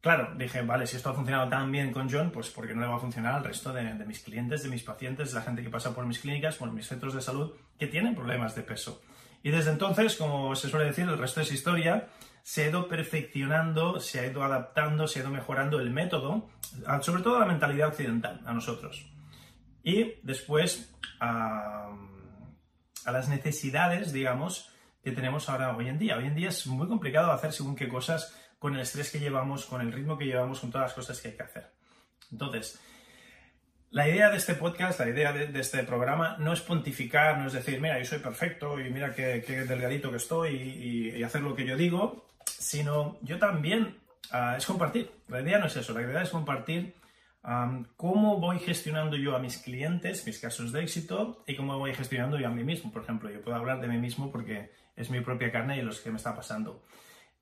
claro, 0.00 0.34
dije, 0.36 0.62
vale, 0.62 0.86
si 0.86 0.96
esto 0.96 1.10
ha 1.10 1.14
funcionado 1.14 1.48
tan 1.48 1.72
bien 1.72 1.92
con 1.92 2.08
John, 2.08 2.30
pues 2.30 2.50
¿por 2.50 2.68
qué 2.68 2.74
no 2.74 2.80
le 2.80 2.86
va 2.86 2.96
a 2.96 3.00
funcionar 3.00 3.34
al 3.34 3.44
resto 3.44 3.72
de, 3.72 3.82
mis 4.06 4.20
clientes, 4.20 4.62
de 4.62 4.68
mis 4.68 4.84
pacientes, 4.84 5.30
de 5.30 5.34
la 5.34 5.42
gente 5.42 5.62
que 5.62 5.70
pasa 5.70 5.92
por 5.92 6.06
mis 6.06 6.20
clínicas, 6.20 6.54
por 6.54 6.70
mis 6.70 6.86
centros 6.86 7.14
de 7.14 7.20
salud, 7.20 7.52
que 7.78 7.88
tienen 7.88 8.14
problemas 8.14 8.54
de 8.54 8.62
peso? 8.62 9.02
Y 9.42 9.50
desde 9.50 9.72
entonces, 9.72 10.14
como 10.14 10.54
se 10.54 10.68
suele 10.68 10.86
decir, 10.86 11.08
el 11.08 11.18
resto 11.18 11.40
es 11.40 11.50
historia, 11.50 12.08
se 12.42 12.64
ha 12.64 12.68
ido 12.68 12.88
perfeccionando, 12.88 14.00
se 14.00 14.20
ha 14.20 14.26
ido 14.26 14.42
adaptando, 14.42 15.06
se 15.06 15.18
ha 15.18 15.22
ido 15.22 15.30
mejorando 15.30 15.80
el 15.80 15.90
método, 15.90 16.48
sobre 17.02 17.22
todo 17.22 17.36
a 17.36 17.40
la 17.40 17.46
mentalidad 17.46 17.88
occidental, 17.88 18.40
a 18.46 18.52
nosotros. 18.52 19.10
Y 19.82 20.14
después, 20.22 20.94
a 21.20 21.92
las 23.06 23.28
necesidades, 23.28 24.12
digamos, 24.12 24.70
que 25.02 25.12
tenemos 25.12 25.48
ahora 25.48 25.76
hoy 25.76 25.88
en 25.88 25.98
día. 25.98 26.16
Hoy 26.16 26.26
en 26.26 26.34
día 26.34 26.48
es 26.48 26.66
muy 26.66 26.88
complicado 26.88 27.32
hacer 27.32 27.52
según 27.52 27.76
qué 27.76 27.88
cosas 27.88 28.34
con 28.58 28.74
el 28.74 28.80
estrés 28.80 29.10
que 29.10 29.20
llevamos, 29.20 29.64
con 29.66 29.80
el 29.80 29.92
ritmo 29.92 30.18
que 30.18 30.26
llevamos, 30.26 30.60
con 30.60 30.70
todas 30.70 30.88
las 30.88 30.94
cosas 30.94 31.20
que 31.20 31.28
hay 31.28 31.36
que 31.36 31.42
hacer. 31.42 31.72
Entonces, 32.30 32.80
la 33.90 34.08
idea 34.08 34.30
de 34.30 34.36
este 34.36 34.54
podcast, 34.54 35.00
la 35.00 35.08
idea 35.08 35.32
de, 35.32 35.58
este 35.58 35.82
programa, 35.82 36.36
no 36.38 36.52
es 36.52 36.60
pontificar, 36.60 37.38
no 37.38 37.46
es 37.46 37.54
decir, 37.54 37.80
mira, 37.80 37.98
yo 37.98 38.04
soy 38.04 38.18
perfecto 38.18 38.78
y 38.80 38.90
mira 38.90 39.14
qué, 39.14 39.40
delgadito 39.66 40.10
que 40.10 40.18
estoy 40.18 40.50
y, 40.50 41.22
hacer 41.22 41.42
lo 41.42 41.54
que 41.54 41.64
yo 41.64 41.76
digo, 41.76 42.26
sino 42.44 43.18
yo 43.22 43.38
también, 43.38 43.98
ah, 44.30 44.56
es 44.58 44.66
compartir. 44.66 45.10
La 45.28 45.40
idea 45.40 45.58
no 45.58 45.66
es 45.66 45.76
eso, 45.76 45.92
la 45.92 46.02
idea 46.02 46.22
es 46.22 46.30
compartir 46.30 46.94
cómo 47.96 48.38
voy 48.38 48.58
gestionando 48.58 49.16
yo 49.16 49.34
a 49.34 49.38
mis 49.38 49.58
clientes, 49.58 50.26
mis 50.26 50.38
casos 50.38 50.72
de 50.72 50.82
éxito, 50.82 51.42
y 51.46 51.56
cómo 51.56 51.78
voy 51.78 51.94
gestionando 51.94 52.38
yo 52.38 52.46
a 52.46 52.50
mí 52.50 52.64
mismo. 52.64 52.92
Por 52.92 53.02
ejemplo, 53.02 53.30
yo 53.30 53.40
puedo 53.40 53.56
hablar 53.56 53.80
de 53.80 53.88
mí 53.88 53.96
mismo 53.96 54.30
porque 54.30 54.70
es 54.96 55.10
mi 55.10 55.20
propia 55.20 55.50
carne 55.50 55.78
y 55.78 55.82
los 55.82 56.00
que 56.00 56.10
me 56.10 56.16
está 56.16 56.34
pasando. 56.34 56.84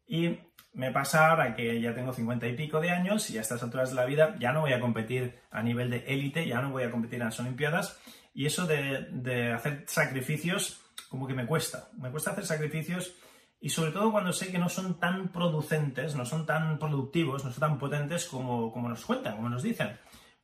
Y 0.07 0.39
me 0.77 0.93
pasa 0.93 1.31
ahora 1.31 1.57
que 1.57 1.81
ya 1.81 1.95
tengo 1.95 2.13
50 2.13 2.47
y 2.49 2.55
pico 2.55 2.81
de 2.81 2.91
años 2.91 3.31
y 3.31 3.39
a 3.39 3.41
estas 3.41 3.63
alturas 3.63 3.89
de 3.89 3.97
la 3.97 4.05
vida 4.05 4.37
ya 4.39 4.53
no 4.53 4.61
voy 4.61 4.75
a 4.75 4.81
competir 4.81 5.41
a 5.51 5.63
nivel 5.63 5.89
de 5.89 6.05
élite, 6.07 6.47
ya 6.47 6.61
no 6.61 6.71
voy 6.71 6.83
a 6.83 6.91
competir 6.91 7.19
en 7.19 7.25
las 7.25 7.41
Olimpiadas. 7.41 7.99
Y 8.35 8.45
eso 8.45 8.67
de, 8.67 9.53
hacer 9.55 9.85
sacrificios, 9.87 10.83
como 11.09 11.27
que 11.27 11.33
me 11.33 11.47
cuesta. 11.47 11.89
Me 11.97 12.11
cuesta 12.11 12.33
hacer 12.33 12.45
sacrificios 12.45 13.15
y 13.59 13.71
sobre 13.71 13.91
todo 13.91 14.13
cuando 14.13 14.35
sé 14.35 14.53
que 14.53 14.59
no 14.59 14.69
son 14.69 15.01
tan 15.01 15.29
producentes, 15.29 16.15
no 16.15 16.27
son 16.27 16.45
tan 16.45 16.79
productivos, 16.79 17.43
no 17.43 17.51
son 17.51 17.61
tan 17.61 17.79
potentes 17.79 18.27
como, 18.27 18.71
nos 18.87 19.07
cuentan, 19.07 19.37
como 19.37 19.49
nos 19.49 19.63
dicen. 19.63 19.99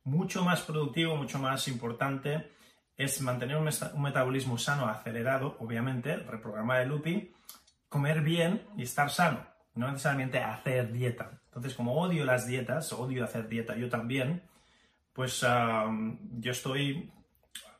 Mucho 0.05 0.43
más 0.43 0.62
productivo, 0.62 1.15
mucho 1.15 1.39
más 1.39 1.69
importante 1.69 2.53
es 2.97 3.21
mantener 3.21 3.59
un, 3.59 3.69
metabolismo 4.01 4.57
sano, 4.57 4.89
acelerado, 4.89 5.59
obviamente, 5.61 6.17
reprogramar 6.17 6.81
el 6.81 6.89
looping, 6.89 7.31
comer 7.91 8.23
bien 8.23 8.67
y 8.79 8.85
estar 8.85 9.11
sano, 9.11 9.52
no 9.75 9.91
necesariamente 9.91 10.38
hacer 10.38 10.93
dieta. 10.93 11.41
Entonces, 11.47 11.75
como 11.75 11.95
odio 12.00 12.25
las 12.25 12.47
dietas, 12.47 12.93
odio 12.93 13.25
hacer 13.25 13.49
dieta, 13.49 13.76
yo 13.76 13.88
también, 13.88 14.43
pues 15.12 15.41
yo 15.41 16.50
estoy 16.50 17.11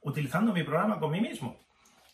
utilizando 0.03 0.53
mi 0.53 0.63
programa 0.63 0.99
con 0.99 1.11
mí 1.11 1.21
mismo 1.21 1.59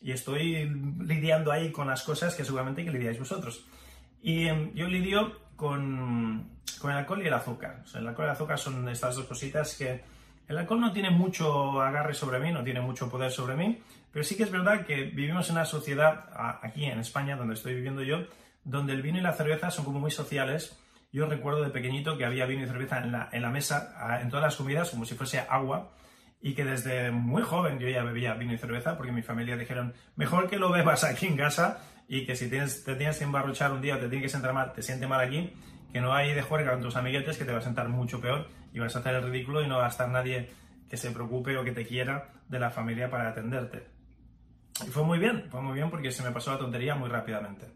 y 0.01 0.13
estoy 0.13 0.69
lidiando 1.01 1.51
ahí 1.51 1.73
con 1.73 1.89
las 1.89 2.03
cosas 2.03 2.35
que 2.35 2.45
seguramente 2.45 2.85
que 2.85 2.91
lidiáis 2.91 3.19
vosotros. 3.19 3.67
Y 4.21 4.47
em, 4.47 4.73
yo 4.75 4.87
lidio 4.87 5.41
con, 5.57 6.61
con, 6.81 6.91
el 6.91 6.99
alcohol 6.99 7.23
y 7.23 7.27
el 7.27 7.35
azúcar. 7.35 7.83
el 7.95 8.07
alcohol 8.07 8.27
y 8.27 8.29
el 8.29 8.33
azúcar 8.33 8.59
son 8.59 8.89
estas 8.89 9.17
dos 9.17 9.27
cositas 9.27 9.75
que 9.77 10.03
el 10.49 10.57
alcohol 10.57 10.81
no 10.81 10.93
tiene 10.93 11.11
mucho 11.11 11.81
agarre 11.81 12.15
sobre 12.15 12.39
mí, 12.39 12.53
no 12.53 12.65
tiene 12.65 12.81
mucho 12.81 13.11
poder 13.11 13.31
sobre 13.31 13.55
mí, 13.55 13.83
pero 14.13 14.25
sí 14.25 14.37
que 14.37 14.45
es 14.45 14.51
verdad 14.51 14.87
que 14.87 15.05
vivimos 15.05 15.49
en 15.49 15.57
una 15.57 15.65
sociedad, 15.65 16.25
aquí 16.63 16.87
en 16.87 16.99
España, 17.01 17.37
donde 17.37 17.55
estoy 17.55 17.75
viviendo 17.75 18.03
yo, 18.03 18.25
donde 18.65 18.93
el 18.93 19.03
vino 19.03 19.19
y 19.19 19.23
la 19.23 19.33
cerveza 19.33 19.71
son 19.71 19.85
como 19.85 20.01
muy 20.01 20.11
sociales. 20.11 20.79
Yo 21.13 21.27
recuerdo 21.27 21.63
de 21.63 21.71
pequeñito 21.71 22.19
que 22.19 22.25
había 22.25 22.47
vino 22.47 22.65
y 22.65 22.67
cerveza 22.67 22.99
en 22.99 23.13
la, 23.43 23.51
mesa, 23.51 24.21
en 24.21 24.29
todas 24.29 24.45
las 24.45 24.57
comidas, 24.57 24.91
como 24.91 25.05
si 25.05 25.15
fuese 25.15 25.41
agua, 25.41 25.93
y 26.41 26.55
que 26.55 26.65
desde 26.65 27.11
muy 27.11 27.43
joven 27.43 27.79
yo 27.79 27.89
ya 27.89 28.03
bebía 28.03 28.35
vino 28.35 28.53
y 28.53 28.59
cerveza 28.59 28.97
porque 28.97 29.13
mi 29.13 29.23
familia 29.23 29.57
dijeron, 29.57 29.95
mejor 30.17 30.49
que 30.49 30.59
lo 30.59 30.71
bebas 30.71 31.05
aquí 31.05 31.27
en 31.27 31.37
casa 31.37 31.81
y 32.09 32.25
que 32.25 32.37
si 32.37 32.49
tienes, 32.49 32.85
te 32.85 32.95
tienes 32.95 33.19
que 33.19 33.25
embarruchar 33.25 33.73
un 33.73 33.83
día 33.83 33.99
te 33.99 34.09
tienes 34.09 34.23
que 34.23 34.29
sentar 34.29 34.53
mal, 34.53 34.73
te 34.73 34.83
siente 34.83 35.07
mal 35.07 35.21
aquí, 35.21 35.53
que 35.93 36.01
no 36.01 36.15
hay 36.15 36.35
de 36.35 36.43
juerga 36.43 36.73
con 36.73 36.83
tus 36.83 36.97
amiguetes 36.97 37.37
que 37.37 37.45
te 37.45 37.53
va 37.53 37.59
a 37.59 37.63
sentar 37.63 37.89
mucho 37.89 38.21
peor 38.21 38.49
y 38.73 38.79
vas 38.79 38.95
a 38.95 39.01
hacer 39.01 39.15
el 39.15 39.25
ridículo 39.25 39.63
y 39.63 39.67
no 39.67 39.79
va 39.79 39.87
a 39.87 39.89
estar 39.89 40.09
nadie 40.09 40.51
que 40.89 40.97
se 40.97 41.11
preocupe 41.11 41.57
o 41.57 41.65
que 41.65 41.73
te 41.73 41.87
quiera 41.87 42.31
de 42.49 42.59
la 42.59 42.71
familia 42.71 43.11
para 43.11 43.29
atenderte. 43.29 43.87
Y 44.87 44.91
fue 44.91 45.05
muy 45.05 45.19
bien, 45.19 45.47
fue 45.51 45.61
muy 45.61 45.75
bien 45.75 45.91
porque 45.91 46.11
se 46.11 46.23
me 46.23 46.31
pasó 46.31 46.53
la 46.53 46.59
tontería 46.59 46.95
muy 46.95 47.09
rápidamente. 47.09 47.67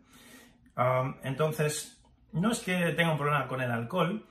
Entonces, 1.23 2.03
no 2.33 2.51
es 2.51 2.61
que 2.61 2.77
tenga 2.93 3.13
un 3.13 3.19
problema 3.19 3.47
con 3.47 3.61
el 3.61 3.71
alcohol, 3.71 4.27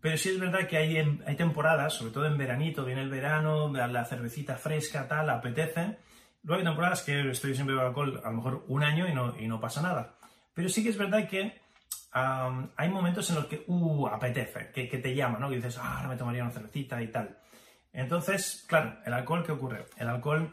pero 0.00 0.16
sí 0.16 0.30
es 0.30 0.40
verdad 0.40 0.66
que 0.66 0.76
hay, 0.76 0.96
hay 0.98 1.36
temporadas, 1.36 1.94
sobre 1.94 2.12
todo 2.12 2.26
en 2.26 2.36
veranito, 2.36 2.84
viene 2.84 3.02
el 3.02 3.10
verano, 3.10 3.72
la 3.72 4.04
cervecita 4.04 4.56
fresca, 4.56 5.06
tal, 5.06 5.30
apetece. 5.30 5.98
Luego 6.42 6.58
hay 6.58 6.64
temporadas 6.64 7.02
que 7.02 7.30
estoy 7.30 7.54
siempre 7.54 7.80
alcohol 7.80 8.20
a 8.24 8.30
lo 8.30 8.36
mejor 8.36 8.64
un 8.66 8.82
año 8.82 9.06
y 9.06 9.14
no, 9.14 9.38
y 9.38 9.46
no 9.46 9.60
pasa 9.60 9.80
nada. 9.80 10.16
Pero 10.54 10.68
sí 10.68 10.82
que 10.82 10.88
es 10.88 10.98
verdad 10.98 11.28
que 11.28 11.60
hay 12.12 12.88
momentos 12.88 13.30
en 13.30 13.36
los 13.36 13.46
que, 13.46 13.64
uh, 13.66 14.08
apetece, 14.08 14.70
que, 14.72 14.88
que 14.88 14.98
te 14.98 15.14
llama, 15.14 15.38
¿no? 15.38 15.48
Que 15.48 15.56
dices, 15.56 15.78
ah, 15.78 15.98
ahora 15.98 16.08
me 16.08 16.16
tomaría 16.16 16.42
una 16.42 16.52
cervecita 16.52 17.00
y 17.00 17.08
tal. 17.08 17.38
Entonces, 17.92 18.64
claro, 18.66 18.98
el 19.04 19.12
alcohol, 19.12 19.44
¿qué 19.44 19.52
ocurre? 19.52 19.86
El 19.96 20.08
alcohol 20.08 20.52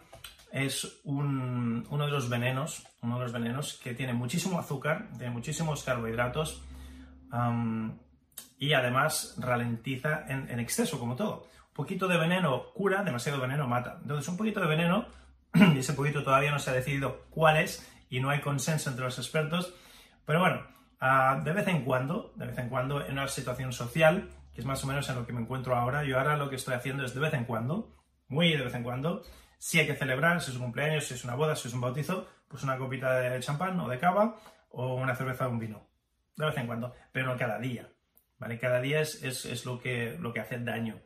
es 0.52 1.02
uno 1.04 2.06
de 2.06 2.12
los 2.12 2.30
venenos, 2.30 2.84
uno 3.02 3.18
de 3.18 3.24
los 3.24 3.32
venenos 3.32 3.80
que 3.84 3.94
tiene 3.94 4.14
muchísimo 4.14 4.60
azúcar, 4.60 5.10
tiene 5.18 5.32
muchísimos 5.32 5.84
carbohidratos 5.84 6.64
y 8.58 8.74
además 8.74 9.36
ralentiza 9.38 10.26
en, 10.28 10.60
exceso, 10.60 11.00
como 11.00 11.16
todo. 11.16 11.48
Un 11.70 11.74
poquito 11.74 12.08
de 12.08 12.18
veneno 12.18 12.74
cura, 12.74 13.04
demasiado 13.04 13.40
veneno 13.40 13.68
mata. 13.68 14.00
Entonces, 14.02 14.28
un 14.28 14.38
poquito 14.38 14.60
de 14.60 14.68
veneno, 14.68 15.08
y 15.54 15.78
ese 15.78 15.94
poquito 15.94 16.24
todavía 16.24 16.52
no 16.52 16.60
se 16.60 16.72
ha 16.72 16.74
decidido 16.74 17.26
cuál 17.30 17.58
es 17.58 17.90
y 18.10 18.20
no 18.20 18.30
hay 18.30 18.42
consenso 18.42 18.90
entre 18.90 19.06
los 19.06 19.18
expertos, 19.18 19.74
pero 20.26 20.40
bueno, 20.40 20.62
ah, 21.00 21.40
de 21.44 21.54
vez 21.54 21.68
en 21.68 21.84
cuando, 21.84 22.34
de 22.36 22.48
vez 22.48 22.58
en 22.58 22.70
cuando, 22.70 23.06
en 23.06 23.14
una 23.14 23.28
situación 23.28 23.72
social, 23.72 24.30
que 24.54 24.62
es 24.62 24.66
más 24.66 24.84
o 24.84 24.88
menos 24.88 25.08
en 25.10 25.16
lo 25.16 25.26
que 25.26 25.34
me 25.34 25.42
encuentro 25.42 25.76
ahora, 25.76 26.04
yo 26.04 26.18
ahora 26.18 26.38
lo 26.38 26.50
que 26.50 26.56
estoy 26.56 26.74
haciendo 26.74 27.06
es 27.06 27.14
de 27.14 27.20
vez 27.20 27.34
en 27.34 27.46
cuando, 27.46 27.96
muy 28.28 28.50
de 28.52 28.64
vez 28.64 28.74
en 28.74 28.84
cuando, 28.84 29.24
si 29.60 29.78
hay 29.78 29.86
que 29.86 29.96
celebrar, 29.96 30.42
si 30.42 30.52
es 30.52 30.58
un 30.58 30.64
cumpleaños, 30.64 31.06
si 31.06 31.14
es 31.14 31.24
una 31.26 31.36
boda, 31.36 31.56
si 31.56 31.68
es 31.68 31.74
un 31.74 31.82
bautizo, 31.82 32.28
pues 32.48 32.64
una 32.64 32.78
copita 32.78 33.20
de 33.20 33.40
champán 33.42 33.80
o 33.80 33.90
de 33.90 34.00
cava 34.00 34.40
o 34.70 34.96
una 34.96 35.16
cerveza 35.16 35.48
o 35.48 35.52
un 35.52 35.60
vino. 35.60 35.86
De 36.36 36.46
vez 36.46 36.58
en 36.58 36.66
cuando, 36.66 36.96
pero 37.12 37.28
no 37.28 37.38
cada 37.38 37.60
día. 37.60 37.88
¿vale? 38.40 38.58
Cada 38.58 38.80
día 38.80 39.02
es, 39.02 39.22
es, 39.22 39.66
lo, 39.66 39.80
que, 39.80 40.18
lo 40.18 40.34
que 40.34 40.40
hace 40.40 40.58
daño. 40.60 41.00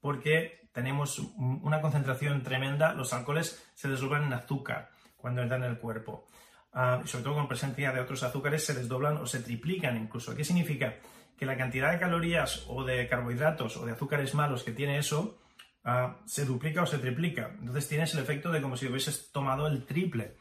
Porque 0.00 0.68
tenemos 0.72 1.20
una 1.36 1.80
concentración 1.80 2.42
tremenda, 2.42 2.92
los 2.92 3.12
alcoholes 3.12 3.64
se 3.74 3.88
desdoblan 3.88 4.24
en 4.24 4.32
azúcar 4.32 4.90
cuando 5.16 5.40
entran 5.40 5.62
en 5.62 5.70
el 5.70 5.78
cuerpo. 5.78 6.26
Uh, 6.74 7.06
sobre 7.06 7.22
todo 7.22 7.34
con 7.34 7.48
presencia 7.48 7.92
de 7.92 8.00
otros 8.00 8.22
azúcares, 8.24 8.64
se 8.64 8.74
desdoblan 8.74 9.18
o 9.18 9.26
se 9.26 9.40
triplican 9.40 9.96
incluso. 9.96 10.34
¿Qué 10.34 10.44
significa? 10.44 10.96
Que 11.38 11.46
la 11.46 11.56
cantidad 11.56 11.92
de 11.92 12.00
calorías 12.00 12.64
o 12.66 12.82
de 12.82 13.06
carbohidratos 13.06 13.76
o 13.76 13.86
de 13.86 13.92
azúcares 13.92 14.34
malos 14.34 14.64
que 14.64 14.72
tiene 14.72 14.98
eso 14.98 15.38
uh, 15.84 16.14
se 16.26 16.44
duplica 16.44 16.82
o 16.82 16.86
se 16.86 16.98
triplica. 16.98 17.54
Entonces 17.58 17.88
tienes 17.88 18.14
el 18.14 18.20
efecto 18.20 18.50
de 18.50 18.62
como 18.62 18.76
si 18.76 18.86
hubieses 18.86 19.30
tomado 19.32 19.66
el 19.66 19.84
triple. 19.84 20.36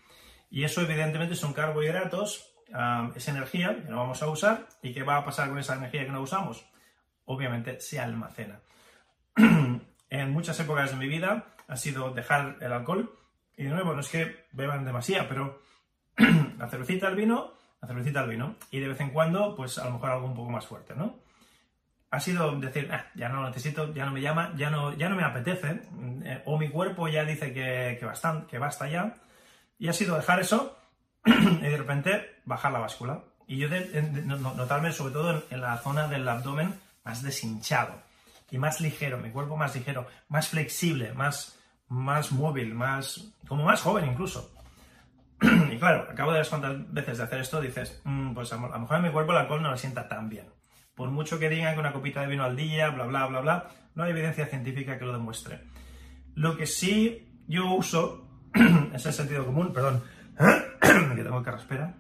Y 0.50 0.64
eso 0.64 0.82
evidentemente 0.82 1.36
son 1.36 1.54
carbohidratos 1.54 2.52
es 3.16 3.28
energía 3.28 3.76
que 3.84 3.90
no 3.90 3.98
vamos 3.98 4.22
a 4.22 4.30
usar. 4.30 4.68
¿Y 4.82 4.94
qué 4.94 5.04
va 5.04 5.18
a 5.18 5.26
pasar 5.26 5.50
con 5.50 5.60
esa 5.60 5.76
energía 5.76 6.06
que 6.06 6.12
no 6.12 6.22
usamos? 6.22 6.66
Obviamente 7.26 7.80
se 7.80 8.00
almacena. 8.00 8.60
en 10.10 10.32
muchas 10.32 10.60
épocas 10.60 10.92
de 10.92 10.98
mi 10.98 11.08
vida 11.08 11.48
ha 11.68 11.76
sido 11.76 12.12
dejar 12.12 12.58
el 12.62 12.72
alcohol. 12.72 13.18
Y 13.58 13.64
de 13.66 13.70
nuevo, 13.70 13.94
no 13.94 14.00
es 14.00 14.10
que 14.10 14.46
beban 14.54 14.86
demasiado, 14.86 15.28
pero 15.28 15.62
la 16.58 16.68
cervecita 16.68 17.08
al 17.08 17.16
vino, 17.16 17.54
la 17.82 17.88
cervecita 17.88 18.22
al 18.22 18.30
vino. 18.30 18.56
Y 18.72 18.80
de 18.80 18.88
vez 18.88 19.00
en 19.02 19.12
cuando, 19.12 19.56
pues 19.56 19.78
a 19.78 19.86
lo 19.86 19.92
mejor 19.92 20.10
algo 20.12 20.28
un 20.28 20.36
poco 20.36 20.50
más 20.50 20.66
fuerte, 20.66 20.96
¿no? 20.96 21.20
Ha 22.12 22.20
sido 22.20 22.60
decir, 22.60 22.90
ah, 22.92 23.06
ya 23.16 23.30
no 23.30 23.42
lo 23.42 23.48
necesito, 23.48 23.94
ya 23.94 24.06
no 24.06 24.12
me 24.12 24.22
llama, 24.22 24.54
ya 24.56 24.70
no, 24.70 24.94
ya 24.94 25.10
no 25.10 25.16
me 25.16 25.24
apetece, 25.24 25.82
eh, 26.24 26.42
o 26.46 26.58
mi 26.60 26.70
cuerpo 26.70 27.08
ya 27.08 27.24
dice 27.24 27.54
que, 27.54 27.98
que, 28.00 28.48
que 28.50 28.58
basta 28.60 28.88
ya. 28.90 29.16
Y 29.80 29.88
ha 29.88 29.94
sido 29.94 30.16
dejar 30.16 30.40
eso 30.42 30.78
y 31.26 31.62
de 31.62 31.78
repente 31.78 32.42
bajar 32.46 32.72
la 32.72 32.80
báscula. 32.80 33.24
Y 33.48 33.58
yo 33.58 33.70
de, 33.70 34.02
notarme 34.24 34.92
sobre 34.92 35.14
todo 35.14 35.44
en, 35.50 35.62
la 35.62 35.78
zona 35.78 36.08
del 36.08 36.28
abdomen 36.28 36.74
más 37.04 37.22
deshinchado 37.22 38.02
y 38.50 38.58
más 38.58 38.80
ligero, 38.80 39.18
mi 39.18 39.32
cuerpo 39.32 39.58
más 39.58 39.76
ligero, 39.76 40.08
más 40.30 40.50
flexible, 40.50 41.14
más, 41.14 41.60
más 41.88 42.32
móvil, 42.32 42.74
más 42.74 43.34
como 43.48 43.64
más 43.64 43.82
joven 43.82 44.06
incluso. 44.06 44.52
y 45.42 45.78
claro, 45.78 46.08
al 46.10 46.16
cabo 46.16 46.32
de 46.32 46.40
las 46.40 46.50
cuantas 46.50 46.94
veces 46.94 47.18
de 47.18 47.24
hacer 47.24 47.42
esto 47.42 47.60
dices, 47.60 48.02
mm, 48.04 48.34
pues 48.34 48.54
a, 48.54 48.58
lo 48.58 48.80
mejor 48.80 48.98
en 48.98 49.04
mi 49.04 49.10
cuerpo 49.10 49.32
el 49.32 49.40
alcohol 49.40 49.62
no 49.62 49.72
lo 49.72 49.78
sienta 49.78 50.08
tan 50.08 50.30
bien. 50.30 50.48
Por 50.96 51.10
mucho 51.10 51.40
que 51.40 51.50
digan 51.50 51.74
que 51.74 51.80
una 51.80 51.94
copita 51.94 52.22
de 52.22 52.28
vino 52.28 52.44
al 52.44 52.56
día, 52.56 52.90
bla, 52.90 53.06
bla, 53.06 53.28
bla, 53.28 53.42
bla, 53.42 53.68
no 53.96 54.04
hay 54.04 54.12
evidencia 54.12 54.46
científica 54.46 54.98
que 54.98 55.06
lo 55.06 55.14
demuestre. 55.14 55.62
Lo 56.36 56.58
que 56.58 56.66
sí 56.66 57.44
yo 57.48 57.74
uso 57.74 58.28
es 58.94 59.06
el 59.06 59.14
sentido 59.14 59.46
común, 59.46 59.74
perdón, 59.74 60.04
que 60.82 61.24
tengo 61.24 61.44
carraspera. 61.44 61.98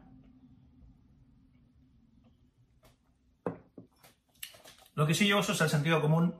Lo 4.95 5.07
que 5.07 5.13
sí 5.13 5.27
yo 5.27 5.39
uso 5.39 5.53
es 5.53 5.61
el 5.61 5.69
sentido 5.69 6.01
común 6.01 6.35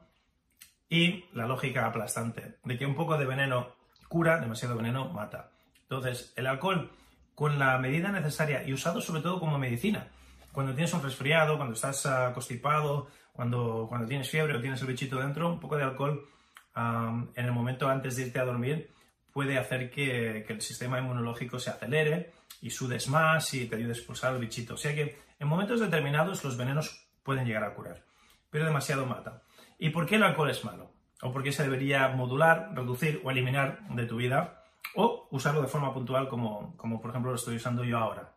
y 0.90 1.26
la 1.34 1.48
lógica 1.48 1.86
aplastante, 1.86 2.60
de 2.64 2.78
que 2.78 2.86
un 2.86 2.96
poco 2.96 3.18
de 3.18 3.26
veneno 3.26 3.70
cura, 4.10 4.40
demasiado 4.40 4.76
veneno 4.76 5.10
mata. 5.10 5.52
Entonces, 5.84 6.34
el 6.36 6.48
alcohol 6.48 6.92
con 7.34 7.58
la 7.58 7.78
medida 7.78 8.12
necesaria 8.12 8.64
y 8.68 8.74
usado 8.74 9.02
sobre 9.02 9.22
todo 9.22 9.40
como 9.40 9.58
medicina. 9.58 10.08
Cuando 10.52 10.74
tienes 10.74 10.94
un 10.94 11.02
resfriado, 11.02 11.58
cuando 11.58 11.76
estás 11.76 12.06
ah, 12.06 12.32
constipado, 12.34 13.08
cuando, 13.34 13.86
cuando 13.88 14.08
tienes 14.08 14.30
fiebre 14.30 14.56
o 14.56 14.62
tienes 14.62 14.82
el 14.82 14.88
bichito 14.88 15.18
dentro, 15.20 15.50
un 15.50 15.60
poco 15.60 15.78
de 15.78 15.84
alcohol 15.84 16.28
en 16.76 17.46
el 17.46 17.52
momento 17.52 17.90
antes 17.90 18.16
de 18.16 18.24
irte 18.24 18.40
a 18.40 18.46
dormir 18.46 18.92
puede 19.32 19.58
hacer 19.58 19.90
que, 19.90 20.46
el 20.48 20.62
sistema 20.62 21.00
inmunológico 21.00 21.60
se 21.60 21.70
acelere 21.70 22.34
y 22.62 22.70
sudes 22.70 23.08
más 23.08 23.54
y 23.54 23.68
te 23.68 23.76
ayude 23.76 23.92
a 23.92 23.96
expulsar 23.96 24.34
el 24.34 24.42
bichito. 24.42 24.76
O 24.76 24.78
sea 24.78 24.94
que 24.94 25.20
en 25.40 25.48
momentos 25.48 25.80
determinados 25.80 26.44
los 26.44 26.58
venenos 26.58 27.08
pueden 27.24 27.46
llegar 27.46 27.64
a 27.64 27.74
curar, 27.74 28.04
pero 28.50 28.66
demasiado 28.66 29.06
mata. 29.06 29.44
¿Y 29.80 29.90
por 29.90 30.06
qué 30.06 30.16
el 30.16 30.24
alcohol 30.24 30.50
es 30.50 30.64
malo? 30.64 30.92
¿O 31.22 31.32
por 31.32 31.44
qué 31.44 31.52
se 31.52 31.64
debería 31.64 32.08
modular, 32.10 32.72
reducir 32.74 33.22
o 33.24 33.32
eliminar 33.32 33.88
de 33.90 34.06
tu 34.06 34.18
vida? 34.18 34.66
O 34.96 35.28
usarlo 35.32 35.62
de 35.62 35.68
forma 35.68 35.94
puntual 35.94 36.28
como, 36.28 36.76
como 36.78 37.00
por 37.00 37.12
ejemplo 37.12 37.32
lo 37.32 37.38
estoy 37.38 37.56
usando 37.56 37.84
yo 37.84 37.98
ahora. 37.98 38.36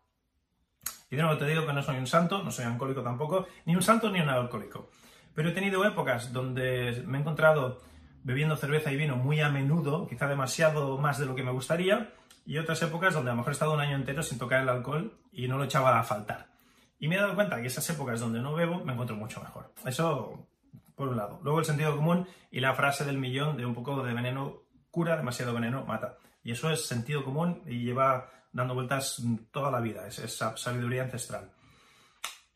Nuevo 1.23 1.39
te 1.39 1.47
digo 1.47 1.67
que 1.67 1.73
no 1.73 1.83
soy 1.83 1.99
un 1.99 2.07
santo, 2.07 2.43
no 2.43 2.51
soy 2.51 2.65
alcohólico 2.65 3.03
tampoco, 3.03 3.47
ni 3.65 3.75
un 3.75 3.83
santo 3.83 4.11
ni 4.11 4.21
un 4.21 4.29
alcohólico. 4.29 4.91
Pero 5.35 5.49
he 5.49 5.53
tenido 5.53 5.85
épocas 5.85 6.33
donde 6.33 7.03
me 7.07 7.19
he 7.19 7.21
encontrado 7.21 7.81
bebiendo 8.23 8.57
cerveza 8.57 8.91
y 8.91 8.97
vino 8.97 9.17
muy 9.17 9.41
a 9.41 9.51
menudo, 9.51 10.07
quizá 10.07 10.27
demasiado 10.27 10.97
más 10.99 11.19
de 11.19 11.27
lo 11.27 11.35
que 11.35 11.43
me 11.43 11.53
gustaría, 11.53 12.13
y 12.47 12.59
otras 12.59 12.83
épocas 12.83 13.15
donde 13.15 13.31
a 13.31 13.35
lo 13.35 13.39
mejor 13.39 13.53
he 13.53 13.55
estado 13.55 13.75
un 13.75 13.81
año 13.81 13.97
entero 13.97 14.23
sin 14.23 14.39
tocar 14.39 14.63
el 14.63 14.69
alcohol 14.69 15.19
y 15.33 15.49
no 15.49 15.59
lo 15.59 15.65
echaba 15.65 15.99
a 15.99 16.03
faltar. 16.05 16.49
Y 16.99 17.09
me 17.09 17.17
he 17.17 17.19
dado 17.19 17.35
cuenta 17.35 17.61
que 17.61 17.67
esas 17.67 17.89
épocas 17.91 18.21
donde 18.21 18.41
no 18.41 18.55
bebo 18.55 18.85
me 18.85 18.93
encuentro 18.93 19.17
mucho 19.17 19.41
mejor. 19.41 19.73
Eso 19.85 20.47
por 20.95 21.09
un 21.09 21.17
lado. 21.17 21.41
Luego 21.43 21.59
el 21.59 21.65
sentido 21.65 21.97
común 21.97 22.27
y 22.51 22.61
la 22.61 22.75
frase 22.75 23.05
del 23.05 23.19
millón 23.19 23.57
de 23.57 23.67
un 23.67 23.75
poco 23.75 24.03
de 24.03 24.15
veneno 24.15 24.63
cura, 24.91 25.17
demasiado 25.17 25.53
veneno 25.53 25.85
mata. 25.85 26.17
Y 26.43 26.53
eso 26.53 26.71
es 26.71 26.87
sentido 26.87 27.25
común 27.25 27.63
y 27.67 27.85
lleva 27.85 28.31
dando 28.55 28.73
vueltas 28.73 29.23
toda 29.51 29.71
la 29.71 29.81
vida, 29.81 30.07
es 30.07 30.19
esa 30.19 30.57
sabiduría 30.57 31.03
ancestral. 31.03 31.51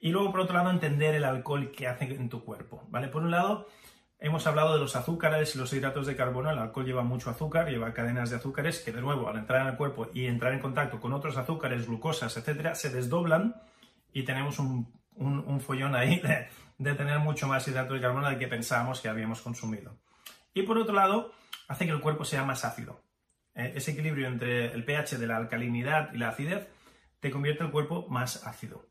Y 0.00 0.10
luego, 0.10 0.30
por 0.30 0.40
otro 0.40 0.56
lado, 0.56 0.70
entender 0.70 1.14
el 1.14 1.24
alcohol 1.24 1.70
que 1.70 1.86
hace 1.86 2.04
en 2.04 2.30
tu 2.30 2.42
cuerpo, 2.42 2.86
¿vale? 2.88 3.08
Por 3.08 3.22
un 3.22 3.30
lado, 3.30 3.66
Hemos 4.20 4.48
hablado 4.48 4.72
de 4.72 4.80
los 4.80 4.96
azúcares 4.96 5.54
y 5.54 5.58
los 5.58 5.72
hidratos 5.72 6.06
de 6.06 6.16
carbono. 6.16 6.50
El 6.50 6.58
alcohol 6.58 6.84
lleva 6.84 7.04
mucho 7.04 7.30
azúcar, 7.30 7.68
lleva 7.68 7.94
cadenas 7.94 8.30
de 8.30 8.36
azúcares 8.36 8.80
que, 8.80 8.90
de 8.90 9.00
nuevo, 9.00 9.28
al 9.28 9.36
entrar 9.36 9.60
en 9.60 9.68
el 9.68 9.76
cuerpo 9.76 10.08
y 10.12 10.26
entrar 10.26 10.52
en 10.52 10.58
contacto 10.58 10.98
con 10.98 11.12
otros 11.12 11.36
azúcares, 11.36 11.86
glucosas, 11.86 12.36
etcétera, 12.36 12.74
se 12.74 12.90
desdoblan 12.90 13.54
y 14.12 14.24
tenemos 14.24 14.58
un, 14.58 14.92
follón 15.60 15.94
ahí 15.94 16.20
de, 16.78 16.94
tener 16.94 17.20
mucho 17.20 17.46
más 17.46 17.68
hidrato 17.68 17.94
de 17.94 18.00
carbono 18.00 18.28
del 18.28 18.40
que 18.40 18.48
pensábamos 18.48 19.00
que 19.00 19.08
habíamos 19.08 19.40
consumido. 19.40 19.96
Y 20.52 20.62
por 20.62 20.78
otro 20.78 20.96
lado, 20.96 21.30
hace 21.68 21.86
que 21.86 21.92
el 21.92 22.00
cuerpo 22.00 22.24
sea 22.24 22.42
más 22.42 22.64
ácido. 22.64 23.00
Eh, 23.58 23.72
ese 23.74 23.90
equilibrio 23.90 24.28
entre 24.28 24.72
el 24.72 24.84
pH 24.84 25.18
de 25.18 25.26
la 25.26 25.36
alcalinidad 25.36 26.14
y 26.14 26.18
la 26.18 26.28
acidez 26.28 26.68
te 27.18 27.30
convierte 27.30 27.64
el 27.64 27.72
cuerpo 27.72 28.06
más 28.08 28.46
ácido. 28.46 28.86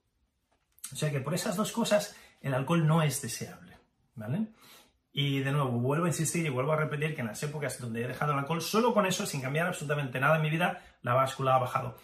O 0.92 0.96
sea 0.96 1.10
que 1.10 1.22
por 1.22 1.34
esas 1.34 1.56
dos 1.56 1.72
cosas 1.72 2.16
el 2.42 2.54
alcohol 2.54 2.86
no 2.86 3.02
es 3.02 3.22
deseable. 3.22 3.78
¿Vale? 4.16 4.48
Y 5.14 5.40
de 5.40 5.52
nuevo, 5.52 5.70
vuelvo 5.70 6.06
a 6.06 6.10
insistir 6.10 6.46
y 6.46 6.50
vuelvo 6.50 6.74
a 6.74 6.76
repetir 6.76 7.16
que 7.16 7.22
en 7.22 7.28
las 7.28 7.42
épocas 7.42 7.80
donde 7.80 8.04
he 8.04 8.08
dejado 8.08 8.34
el 8.34 8.40
alcohol, 8.40 8.62
solo 8.62 8.94
con 8.94 9.06
eso, 9.06 9.26
sin 9.26 9.42
cambiar 9.42 9.68
absolutamente 9.68 10.20
nada 10.20 10.36
en 10.36 10.42
mi 10.42 10.50
vida, 10.50 10.84
la 11.02 11.14
báscula 11.14 11.56
ha 11.56 11.60
bajado. 11.60 11.98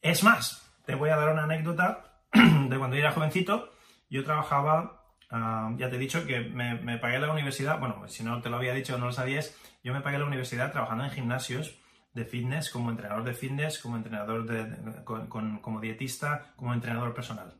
Es 0.00 0.24
más, 0.24 0.66
te 0.84 0.94
voy 0.94 1.10
a 1.10 1.16
dar 1.16 1.32
una 1.32 1.44
anécdota 1.44 2.22
de 2.32 2.78
cuando 2.78 2.96
era 2.96 3.12
jovencito. 3.12 3.72
Yo 4.08 4.24
trabajaba, 4.24 5.04
ah, 5.30 5.72
ya 5.76 5.90
te 5.90 5.96
he 5.96 5.98
dicho 5.98 6.24
que 6.26 6.40
me, 6.40 6.98
pagué 6.98 7.18
la 7.18 7.30
universidad, 7.30 7.78
bueno, 7.78 8.08
si 8.08 8.24
no 8.24 8.40
te 8.40 8.48
lo 8.48 8.56
había 8.56 8.72
dicho 8.72 8.96
no 8.96 9.06
lo 9.06 9.12
sabías, 9.12 9.54
yo 9.84 9.92
me 9.92 10.00
pagué 10.00 10.18
la 10.18 10.24
universidad 10.24 10.72
trabajando 10.72 11.04
en 11.04 11.10
gimnasios 11.10 11.76
de 12.16 12.24
fitness, 12.24 12.70
como 12.70 12.90
entrenador 12.90 13.24
de 13.24 13.34
fitness, 13.34 13.78
como 13.78 13.96
entrenador 13.96 14.46
de, 14.46 15.04
como 15.04 15.80
dietista, 15.80 16.54
como 16.56 16.72
entrenador 16.72 17.12
personal. 17.12 17.52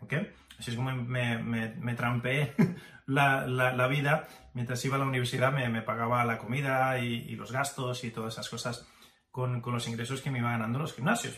¿Ok? 0.00 0.14
Así 0.56 0.70
es 0.70 0.76
como 0.76 0.94
me, 0.94 1.38
me, 1.38 1.74
me 1.74 1.94
trampeé 1.94 2.54
la, 3.06 3.44
la, 3.48 3.86
vida. 3.88 4.28
Mientras 4.52 4.84
iba 4.84 4.94
a 4.94 4.98
la 5.00 5.06
universidad 5.06 5.52
me, 5.52 5.68
me 5.68 5.82
pagaba 5.82 6.24
la 6.24 6.38
comida 6.38 6.96
y, 7.00 7.26
y, 7.28 7.34
los 7.34 7.50
gastos 7.50 8.04
y 8.04 8.12
todas 8.12 8.34
esas 8.34 8.48
cosas 8.48 8.88
con, 9.32 9.60
con 9.60 9.74
los 9.74 9.88
ingresos 9.88 10.22
que 10.22 10.30
me 10.30 10.38
iba 10.38 10.52
ganando 10.52 10.78
los 10.78 10.94
gimnasios. 10.94 11.36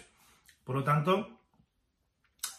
Por 0.62 0.76
lo 0.76 0.84
tanto, 0.84 1.40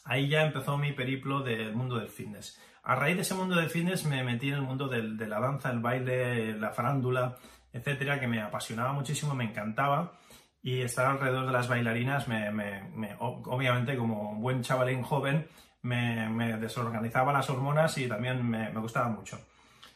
ahí 0.03 0.29
ya 0.29 0.41
empezó 0.47 0.79
mi 0.79 0.93
periplo 0.93 1.41
del 1.41 1.75
mundo 1.75 1.99
del 1.99 2.09
fitness. 2.09 2.59
A 2.81 2.95
raíz 2.95 3.17
de 3.17 3.21
ese 3.21 3.35
mundo 3.35 3.55
del 3.55 3.69
fitness 3.69 4.05
me 4.05 4.23
metí 4.23 4.47
en 4.47 4.55
el 4.55 4.61
mundo 4.61 4.87
del, 4.87 5.15
de 5.15 5.27
la 5.27 5.39
danza, 5.39 5.69
el 5.69 5.79
baile, 5.79 6.57
la 6.57 6.71
farándula, 6.71 7.37
etcétera, 7.73 8.19
que 8.19 8.27
me 8.27 8.41
apasionaba 8.41 8.93
muchísimo, 8.93 9.35
me 9.35 9.45
encantaba. 9.45 10.13
Y 10.61 10.81
estar 10.81 11.05
alrededor 11.05 11.45
de 11.45 11.51
las 11.53 11.67
bailarinas, 11.67 12.27
me, 12.27 12.51
me, 12.51 13.15
obviamente, 13.19 13.95
como 13.95 14.35
buen 14.35 14.63
chavalín 14.63 15.01
joven, 15.01 15.47
me, 15.81 16.57
desorganizaba 16.57 17.31
las 17.31 17.49
hormonas 17.49 17.97
y 17.97 18.07
también 18.07 18.47
me, 18.47 18.69
gustaba 18.71 19.09
mucho. 19.09 19.39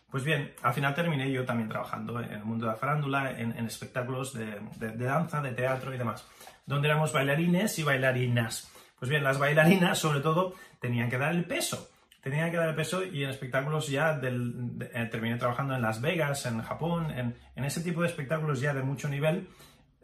Pues 0.10 0.24
bien, 0.24 0.54
al 0.62 0.74
final 0.74 0.94
terminé 0.94 1.32
yo 1.32 1.46
también 1.46 1.70
trabajando 1.70 2.20
en 2.22 2.32
el 2.32 2.44
mundo 2.44 2.66
de 2.66 2.74
la 2.74 2.78
farándula, 2.78 3.32
en, 3.32 3.66
espectáculos 3.66 4.34
de, 4.34 4.60
de, 4.78 5.06
danza, 5.06 5.42
de 5.42 5.52
teatro 5.52 5.94
y 5.94 5.98
demás, 5.98 6.28
donde 6.66 6.90
éramos 6.90 7.14
bailarines 7.14 7.78
y 7.80 7.84
bailarinas. 7.84 8.72
Pues 9.00 9.10
bien, 9.10 9.24
las 9.24 9.40
bailarinas, 9.40 9.98
sobre 9.98 10.20
todo, 10.20 10.54
tenían 10.80 11.10
que 11.10 11.18
dar 11.18 11.34
el 11.34 11.46
peso. 11.46 11.90
Tenían 12.22 12.52
que 12.52 12.58
dar 12.58 12.70
el 12.70 12.76
peso 12.76 13.04
y 13.04 13.24
en 13.24 13.32
espectáculos 13.32 13.88
ya 13.88 14.16
del, 14.16 14.78
eh, 14.94 15.08
terminé 15.12 15.38
trabajando 15.38 15.76
en 15.76 15.82
Las 15.82 16.02
Vegas, 16.02 16.46
en 16.46 16.62
Japón, 16.62 17.10
en, 17.10 17.36
ese 17.66 17.82
tipo 17.82 18.02
de 18.02 18.08
espectáculos 18.08 18.62
ya 18.62 18.76
de 18.76 18.84
mucho 18.84 19.10
nivel, 19.10 19.50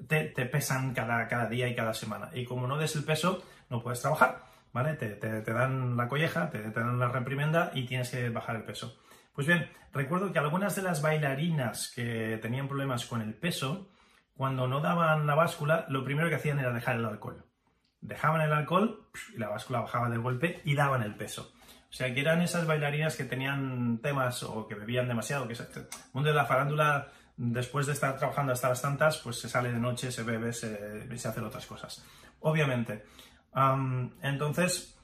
te, 0.07 0.25
te 0.25 0.45
pesan 0.47 0.95
cada, 0.95 1.47
día 1.47 1.67
y 1.67 1.75
cada 1.75 1.93
semana. 1.93 2.31
Y 2.33 2.45
como 2.45 2.65
no 2.65 2.77
des 2.77 2.95
el 2.95 3.03
peso, 3.03 3.43
no 3.69 3.83
puedes 3.83 4.01
trabajar. 4.01 4.45
¿vale? 4.73 4.93
Te, 4.95 5.53
dan 5.53 5.95
la 5.95 6.07
colleja, 6.07 6.49
te, 6.49 6.71
dan 6.71 6.99
la 6.99 7.09
reprimenda 7.09 7.71
y 7.73 7.85
tienes 7.85 8.09
que 8.09 8.29
bajar 8.29 8.55
el 8.55 8.63
peso. 8.63 8.99
Pues 9.33 9.45
bien, 9.45 9.69
recuerdo 9.93 10.31
que 10.31 10.39
algunas 10.39 10.75
de 10.75 10.81
las 10.81 11.03
bailarinas 11.03 11.91
que 11.95 12.39
tenían 12.41 12.67
problemas 12.67 13.05
con 13.05 13.21
el 13.21 13.35
peso, 13.35 13.89
cuando 14.35 14.67
no 14.67 14.79
daban 14.79 15.27
la 15.27 15.35
báscula, 15.35 15.85
lo 15.89 16.03
primero 16.03 16.29
que 16.29 16.35
hacían 16.35 16.59
era 16.59 16.73
dejar 16.73 16.95
el 16.95 17.05
alcohol. 17.05 17.45
Dejaban 18.01 18.41
el 18.41 18.53
alcohol 18.53 19.07
y 19.35 19.37
la 19.37 19.49
báscula 19.49 19.81
bajaba 19.81 20.09
del 20.09 20.21
golpe 20.21 20.61
y 20.63 20.75
daban 20.75 21.03
el 21.03 21.15
peso. 21.15 21.53
O 21.97 21.99
sea, 21.99 22.13
que 22.13 22.21
eran 22.21 22.43
esas 22.43 22.67
bailarinas 22.67 23.15
que 23.15 23.23
tenían 23.23 23.97
temas 24.03 24.43
o 24.43 24.67
que 24.67 24.75
bebían 24.75 25.07
demasiado, 25.07 25.47
que 25.47 25.53
el 25.55 25.87
mundo 26.13 26.29
de 26.29 26.35
la 26.35 26.45
farándula, 26.45 27.07
después 27.35 27.87
de 27.87 27.93
estar 27.93 28.15
trabajando 28.19 28.53
hasta 28.53 28.69
las 28.69 28.83
tantas, 28.83 29.17
pues 29.17 29.39
se 29.39 29.49
sale 29.49 29.71
de 29.71 29.79
noche, 29.79 30.11
se 30.11 30.21
bebe, 30.21 30.53
se, 30.53 31.17
se 31.17 31.27
hacen 31.27 31.43
otras 31.43 31.65
cosas. 31.65 32.05
Obviamente, 32.41 33.03
entonces, 34.21 34.95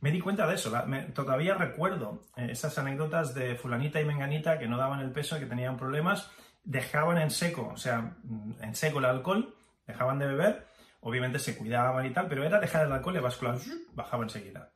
me 0.00 0.10
di 0.10 0.18
cuenta 0.18 0.48
de 0.48 0.56
eso. 0.56 0.72
todavía 1.14 1.54
recuerdo 1.54 2.24
eh, 2.34 2.48
esas 2.50 2.76
anécdotas 2.76 3.34
de 3.34 3.54
fulanita 3.54 4.00
y 4.00 4.04
menganita 4.04 4.58
que 4.58 4.66
no 4.66 4.78
daban 4.78 4.98
el 4.98 5.12
peso, 5.12 5.38
que 5.38 5.46
tenían 5.46 5.76
problemas, 5.76 6.28
dejaban 6.64 7.18
en 7.18 7.30
seco, 7.30 7.70
o 7.72 7.76
sea, 7.76 8.16
en 8.60 8.74
seco 8.74 8.98
el 8.98 9.04
alcohol, 9.04 9.54
dejaban 9.86 10.18
de 10.18 10.26
beber, 10.26 10.66
obviamente 11.02 11.38
se 11.38 11.56
cuidaban 11.56 12.04
y 12.04 12.10
tal, 12.10 12.26
pero 12.26 12.42
era 12.42 12.58
dejar 12.58 12.84
el 12.84 12.90
alcohol 12.90 13.14
y 13.14 13.20
báscula 13.20 13.56
bajaba 13.94 14.24
enseguida. 14.24 14.70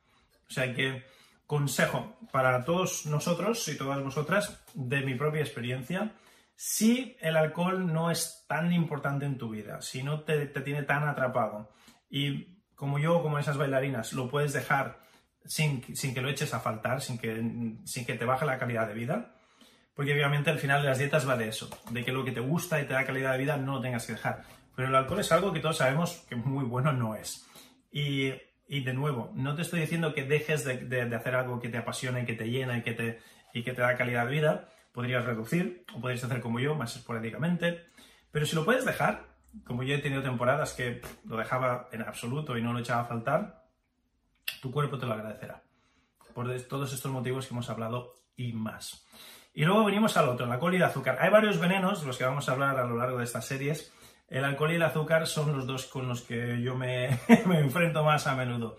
O 0.49 0.53
sea 0.53 0.73
que, 0.73 1.03
consejo 1.47 2.17
para 2.31 2.63
todos 2.65 3.05
nosotros 3.07 3.67
y 3.67 3.77
todas 3.77 4.03
vosotras, 4.03 4.63
de 4.75 5.01
mi 5.01 5.15
propia 5.15 5.41
experiencia, 5.41 6.13
si 6.55 7.17
el 7.19 7.37
alcohol 7.37 7.91
no 7.91 8.11
es 8.11 8.45
tan 8.47 8.71
importante 8.73 9.25
en 9.25 9.37
tu 9.37 9.49
vida, 9.49 9.81
si 9.81 10.03
no 10.03 10.21
te, 10.21 10.45
te 10.45 10.61
tiene 10.61 10.83
tan 10.83 11.07
atrapado 11.07 11.71
y 12.09 12.57
como 12.75 12.99
yo, 12.99 13.23
como 13.23 13.39
esas 13.39 13.57
bailarinas, 13.57 14.13
lo 14.13 14.29
puedes 14.29 14.53
dejar 14.53 14.99
sin, 15.45 15.81
que 15.81 16.21
lo 16.21 16.29
eches 16.29 16.53
a 16.53 16.59
faltar, 16.59 17.01
sin 17.01 17.17
que, 17.17 17.79
sin 17.85 18.05
que 18.05 18.13
te 18.13 18.25
baje 18.25 18.45
la 18.45 18.59
calidad 18.59 18.87
de 18.87 18.93
vida. 18.93 19.33
Porque 19.95 20.13
obviamente 20.13 20.51
al 20.51 20.59
final 20.59 20.83
de 20.83 20.89
las 20.89 20.99
dietas 20.99 21.27
va 21.27 21.35
de 21.35 21.47
eso, 21.47 21.69
de 21.89 22.05
que 22.05 22.11
lo 22.11 22.23
que 22.23 22.31
te 22.31 22.39
gusta 22.39 22.79
y 22.79 22.85
te 22.85 22.93
da 22.93 23.05
calidad 23.05 23.31
de 23.31 23.39
vida 23.39 23.57
no 23.57 23.75
lo 23.75 23.81
tengas 23.81 24.05
que 24.05 24.13
dejar. 24.13 24.43
Pero 24.75 24.89
el 24.89 24.95
alcohol 24.95 25.19
es 25.19 25.31
algo 25.31 25.51
que 25.51 25.59
todos 25.59 25.77
sabemos 25.77 26.23
que 26.29 26.35
muy 26.35 26.65
bueno 26.65 26.93
no 26.93 27.15
es. 27.15 27.47
Y, 27.91 28.31
de 28.67 28.93
nuevo, 28.93 29.31
no 29.35 29.55
te 29.55 29.61
estoy 29.61 29.79
diciendo 29.79 30.13
que 30.13 30.23
dejes 30.23 30.65
de, 30.65 31.15
hacer 31.15 31.35
algo 31.35 31.59
que 31.59 31.69
te 31.69 31.77
apasiona 31.77 32.21
y 32.21 32.25
que 32.25 32.33
te 32.33 32.49
llena 32.49 32.77
y 32.77 32.81
que 32.83 32.93
te, 32.93 33.19
y 33.53 33.63
que 33.63 33.73
te 33.73 33.81
da 33.81 33.95
calidad 33.95 34.25
de 34.25 34.31
vida. 34.31 34.69
Podrías 34.91 35.25
reducir 35.25 35.85
o 35.93 36.01
podrías 36.01 36.23
hacer 36.23 36.41
como 36.41 36.59
yo, 36.59 36.75
más 36.75 36.95
esporádicamente. 36.95 37.85
Pero 38.31 38.45
si 38.45 38.55
lo 38.55 38.65
puedes 38.65 38.85
dejar, 38.85 39.25
como 39.63 39.83
yo 39.83 39.95
he 39.95 39.99
tenido 39.99 40.21
temporadas 40.21 40.73
que 40.73 41.01
lo 41.25 41.37
dejaba 41.37 41.87
en 41.91 42.01
absoluto 42.01 42.57
y 42.57 42.61
no 42.61 42.73
lo 42.73 42.79
echaba 42.79 43.01
a 43.01 43.05
faltar, 43.05 43.63
tu 44.61 44.71
cuerpo 44.71 44.97
te 44.97 45.05
lo 45.05 45.13
agradecerá. 45.13 45.63
Por 46.33 46.49
todos 46.63 46.93
estos 46.93 47.11
motivos 47.11 47.47
que 47.47 47.53
hemos 47.53 47.69
hablado 47.69 48.15
y 48.35 48.53
más. 48.53 49.07
Y 49.53 49.65
luego 49.65 49.85
venimos 49.85 50.15
al 50.17 50.29
otro, 50.29 50.51
alcohol 50.51 50.73
y 50.73 50.77
el 50.77 50.83
azúcar. 50.83 51.17
Hay 51.19 51.31
varios 51.31 51.59
venenos, 51.59 52.03
los 52.03 52.17
que 52.17 52.23
vamos 52.23 52.47
a 52.47 52.51
hablar 52.51 52.77
a 52.77 52.85
lo 52.85 52.95
largo 52.95 53.17
de 53.17 53.23
estas 53.23 53.45
series. 53.45 53.91
El 54.29 54.43
alcohol 54.43 54.71
y 54.71 54.75
el 54.75 54.83
azúcar 54.83 55.25
son 55.27 55.55
los 55.55 55.65
dos 55.65 55.85
con 55.85 56.07
los 56.07 56.21
que 56.21 56.61
yo 56.61 56.75
me, 56.75 57.19
me 57.45 57.59
enfrento 57.59 58.03
más 58.03 58.27
a 58.27 58.35
menudo. 58.35 58.77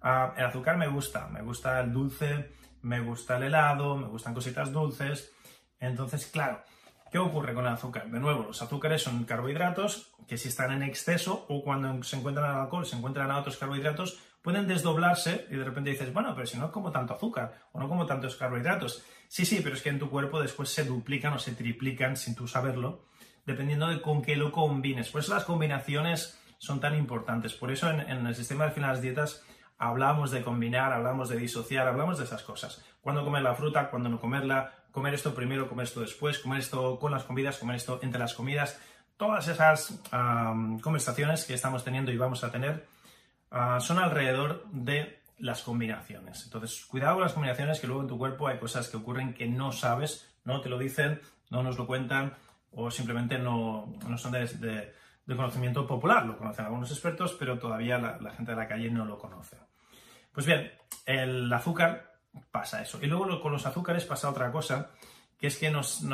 Ah, 0.00 0.34
el 0.36 0.46
azúcar 0.46 0.76
me 0.76 0.88
gusta, 0.88 1.28
me 1.28 1.42
gusta 1.42 1.80
el 1.80 1.92
dulce, 1.92 2.52
me 2.82 3.00
gusta 3.00 3.36
el 3.36 3.44
helado, 3.44 3.96
me 3.96 4.08
gustan 4.08 4.34
cositas 4.34 4.72
dulces. 4.72 5.32
Entonces, 5.78 6.26
claro, 6.26 6.62
¿Qué 7.10 7.18
ocurre 7.18 7.54
con 7.54 7.64
el 7.64 7.72
azúcar? 7.72 8.10
De 8.10 8.18
nuevo, 8.18 8.42
los 8.42 8.60
azúcares 8.60 9.02
son 9.02 9.24
carbohidratos 9.24 10.12
que 10.26 10.36
si 10.36 10.48
están 10.48 10.72
en 10.72 10.82
exceso 10.82 11.46
o 11.48 11.62
cuando 11.62 12.02
se 12.02 12.16
encuentran 12.16 12.50
al 12.50 12.62
alcohol, 12.62 12.84
se 12.84 12.96
encuentran 12.96 13.30
a 13.30 13.38
otros 13.38 13.56
carbohidratos, 13.56 14.18
pueden 14.42 14.66
desdoblarse 14.66 15.46
y 15.50 15.56
de 15.56 15.64
repente 15.64 15.90
dices, 15.90 16.12
bueno, 16.12 16.34
pero 16.34 16.46
si 16.46 16.58
no 16.58 16.72
como 16.72 16.90
tanto 16.90 17.14
azúcar 17.14 17.54
o 17.72 17.78
no 17.78 17.88
como 17.88 18.06
tantos 18.06 18.34
carbohidratos. 18.34 19.04
Sí, 19.28 19.46
sí, 19.46 19.60
pero 19.62 19.76
es 19.76 19.82
que 19.82 19.90
en 19.90 20.00
tu 20.00 20.10
cuerpo 20.10 20.42
después 20.42 20.68
se 20.68 20.84
duplican 20.84 21.32
o 21.32 21.38
se 21.38 21.52
triplican 21.52 22.16
sin 22.16 22.34
tú 22.34 22.48
saberlo, 22.48 23.04
dependiendo 23.46 23.86
de 23.88 24.02
con 24.02 24.22
qué 24.22 24.36
lo 24.36 24.52
combines. 24.52 25.08
Por 25.10 25.20
eso 25.20 25.32
las 25.34 25.44
combinaciones 25.44 26.38
son 26.58 26.80
tan 26.80 26.96
importantes. 26.96 27.54
Por 27.54 27.70
eso 27.70 27.88
en, 27.90 28.26
el 28.26 28.34
sistema 28.34 28.66
de 28.66 28.80
las 28.80 29.00
dietas 29.00 29.44
hablamos 29.78 30.30
de 30.30 30.42
combinar, 30.42 30.92
hablamos 30.92 31.28
de 31.28 31.36
disociar, 31.36 31.86
hablamos 31.86 32.18
de 32.18 32.24
esas 32.24 32.42
cosas. 32.42 32.84
Cuándo 33.00 33.24
comer 33.24 33.42
la 33.42 33.54
fruta, 33.54 33.88
cuándo 33.88 34.08
no 34.08 34.20
comerla, 34.20 34.72
comer 34.90 35.14
esto 35.14 35.34
primero, 35.34 35.68
comer 35.68 35.84
esto 35.84 36.00
después, 36.00 36.38
comer 36.38 36.58
esto 36.58 36.98
con 36.98 37.12
las 37.12 37.24
comidas, 37.24 37.58
comer 37.58 37.76
esto 37.76 38.00
entre 38.02 38.18
las 38.18 38.34
comidas. 38.34 38.80
Todas 39.16 39.48
esas 39.48 40.00
conversaciones 40.82 41.44
que 41.44 41.54
estamos 41.54 41.84
teniendo 41.84 42.10
y 42.10 42.18
vamos 42.18 42.44
a 42.44 42.50
tener 42.50 42.86
ah, 43.50 43.78
son 43.80 43.98
alrededor 43.98 44.66
de 44.72 45.22
las 45.38 45.62
combinaciones. 45.62 46.44
Entonces, 46.44 46.84
cuidado 46.86 47.14
con 47.14 47.22
las 47.22 47.32
combinaciones 47.32 47.80
que 47.80 47.86
luego 47.86 48.02
en 48.02 48.08
tu 48.08 48.18
cuerpo 48.18 48.48
hay 48.48 48.58
cosas 48.58 48.88
que 48.88 48.96
ocurren 48.96 49.34
que 49.34 49.46
no 49.46 49.72
sabes, 49.72 50.34
no 50.44 50.60
te 50.60 50.68
lo 50.68 50.78
dicen, 50.78 51.20
no 51.50 51.62
nos 51.62 51.78
lo 51.78 51.86
cuentan 51.86 52.34
o 52.76 52.90
simplemente 52.90 53.38
no, 53.38 53.88
son 54.18 54.32
de, 54.32 54.92
conocimiento 55.26 55.86
popular. 55.86 56.26
Lo 56.26 56.36
conocen 56.36 56.66
algunos 56.66 56.90
expertos, 56.90 57.34
pero 57.38 57.58
todavía 57.58 57.98
la, 57.98 58.30
gente 58.30 58.52
de 58.52 58.56
la 58.56 58.68
calle 58.68 58.90
no 58.90 59.04
lo 59.06 59.18
conoce. 59.18 59.56
Pues 60.30 60.46
bien, 60.46 60.70
el 61.06 61.50
azúcar 61.52 62.18
pasa 62.50 62.82
eso. 62.82 62.98
Y 63.02 63.06
luego 63.06 63.40
con 63.40 63.52
los 63.52 63.64
azúcares 63.64 64.04
pasa 64.04 64.28
otra 64.28 64.52
cosa, 64.52 64.90
que 65.38 65.46
es 65.46 65.56
que 65.56 65.70
nos, 65.70 66.04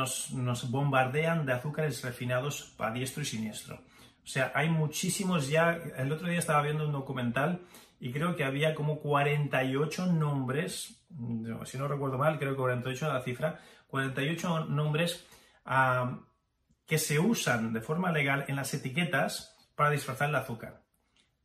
bombardean 0.70 1.44
de 1.44 1.52
azúcares 1.52 2.02
refinados 2.04 2.74
a 2.78 2.92
diestro 2.92 3.22
y 3.22 3.26
siniestro. 3.26 3.80
O 4.22 4.26
sea, 4.26 4.52
hay 4.54 4.68
muchísimos 4.68 5.48
ya. 5.48 5.72
El 5.96 6.12
otro 6.12 6.28
día 6.28 6.38
estaba 6.38 6.62
viendo 6.62 6.86
un 6.86 6.92
documental 6.92 7.60
y 7.98 8.12
creo 8.12 8.36
que 8.36 8.44
había 8.44 8.76
como 8.76 9.00
48 9.00 10.06
nombres, 10.06 11.04
si 11.64 11.76
no 11.76 11.88
recuerdo 11.88 12.18
mal, 12.18 12.38
creo 12.38 12.52
que 12.52 12.58
48 12.58 13.06
es 13.06 13.12
la 13.12 13.20
cifra, 13.20 13.60
48 13.88 14.66
nombres 14.66 15.26
que 16.86 16.98
se 16.98 17.18
usan 17.18 17.72
de 17.72 17.80
forma 17.80 18.12
legal 18.12 18.44
en 18.48 18.56
las 18.56 18.74
etiquetas 18.74 19.56
para 19.74 19.90
disfrazar 19.90 20.28
el 20.28 20.34
azúcar 20.36 20.82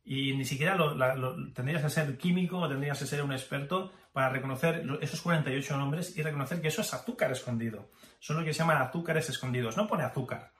y 0.08 0.32
ni 0.34 0.46
siquiera 0.46 0.74
lo, 0.74 1.52
tendrías 1.52 1.82
que 1.82 1.90
ser 1.90 2.16
químico 2.16 2.56
o 2.56 2.68
tendrías 2.68 2.98
que 2.98 3.04
ser 3.04 3.22
un 3.22 3.30
experto 3.30 3.92
para 4.14 4.30
reconocer 4.30 4.82
esos 5.02 5.20
48 5.20 5.76
nombres 5.76 6.16
y 6.16 6.22
reconocer 6.22 6.62
que 6.62 6.68
eso 6.68 6.80
es 6.80 6.94
azúcar 6.94 7.30
escondido. 7.30 7.90
Son 8.18 8.38
lo 8.38 8.44
que 8.44 8.54
se 8.54 8.60
llaman 8.60 8.80
azúcares 8.80 9.28
escondidos. 9.28 9.76
No 9.76 9.86
pone 9.86 10.04
azúcar, 10.04 10.52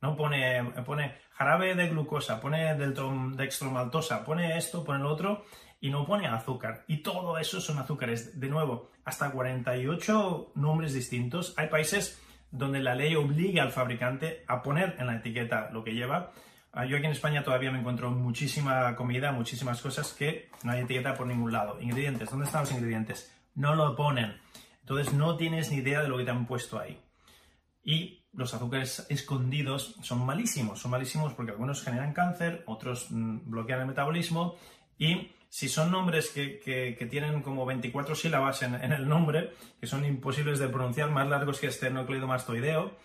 no 0.00 0.16
pone, 0.16 0.72
pone 0.84 1.18
jarabe 1.30 1.76
de 1.76 1.88
glucosa, 1.88 2.40
pone 2.40 2.74
dextromaltosa, 2.74 4.24
pone 4.24 4.58
esto, 4.58 4.82
pone 4.82 4.98
lo 4.98 5.12
otro 5.12 5.44
y 5.80 5.90
no 5.90 6.04
pone 6.04 6.26
azúcar. 6.26 6.82
Y 6.88 6.96
todo 7.04 7.38
eso 7.38 7.60
son 7.60 7.78
azúcares. 7.78 8.40
De 8.40 8.48
nuevo, 8.48 8.90
hasta 9.04 9.30
48 9.30 10.50
nombres 10.56 10.94
distintos. 10.94 11.54
Hay 11.56 11.68
países 11.68 12.20
donde 12.50 12.80
la 12.80 12.94
ley 12.94 13.14
obliga 13.14 13.62
al 13.62 13.72
fabricante 13.72 14.44
a 14.46 14.62
poner 14.62 14.96
en 14.98 15.06
la 15.06 15.16
etiqueta 15.16 15.70
lo 15.72 15.84
que 15.84 15.94
lleva 15.94 16.32
Ah, 16.78 16.84
yo 16.84 16.98
aquí 16.98 17.06
en 17.06 17.12
España 17.12 17.42
todavía 17.42 17.72
me 17.72 17.78
encuentro 17.78 18.10
muchísima 18.10 18.94
comida, 18.96 19.32
muchísimas 19.32 19.80
cosas 19.80 20.12
que 20.12 20.50
no 20.62 20.72
hay 20.72 20.82
etiqueta 20.82 21.14
por 21.14 21.26
ningún 21.26 21.50
lado. 21.50 21.80
Ingredientes, 21.80 22.28
¿dónde 22.28 22.44
están 22.44 22.60
los 22.60 22.72
ingredientes? 22.72 23.34
No 23.54 23.74
lo 23.74 23.96
ponen. 23.96 24.36
Entonces 24.80 25.14
no 25.14 25.38
tienes 25.38 25.70
ni 25.70 25.78
idea 25.78 26.02
de 26.02 26.08
lo 26.08 26.18
que 26.18 26.24
te 26.24 26.32
han 26.32 26.46
puesto 26.46 26.78
ahí. 26.78 27.00
Y 27.82 28.26
los 28.34 28.52
azúcares 28.52 29.06
escondidos 29.08 29.96
son 30.02 30.26
malísimos, 30.26 30.78
son 30.78 30.90
malísimos 30.90 31.32
porque 31.32 31.52
algunos 31.52 31.82
generan 31.82 32.12
cáncer, 32.12 32.62
otros 32.66 33.10
mm, 33.10 33.48
bloquean 33.48 33.80
el 33.80 33.86
metabolismo 33.86 34.56
y 34.98 35.32
si 35.48 35.68
son 35.68 35.90
nombres 35.90 36.30
que, 36.30 37.06
tienen 37.10 37.42
como 37.42 37.66
24 37.66 38.14
sílabas 38.14 38.62
en, 38.62 38.74
el 38.74 39.08
nombre, 39.08 39.52
que 39.80 39.86
son 39.86 40.04
imposibles 40.04 40.58
de 40.58 40.68
pronunciar, 40.68 41.10
más 41.10 41.28
largos 41.28 41.60
que 41.60 41.68
este 41.68 41.90
núcleo 41.90 42.26
mastoideo, 42.26 42.96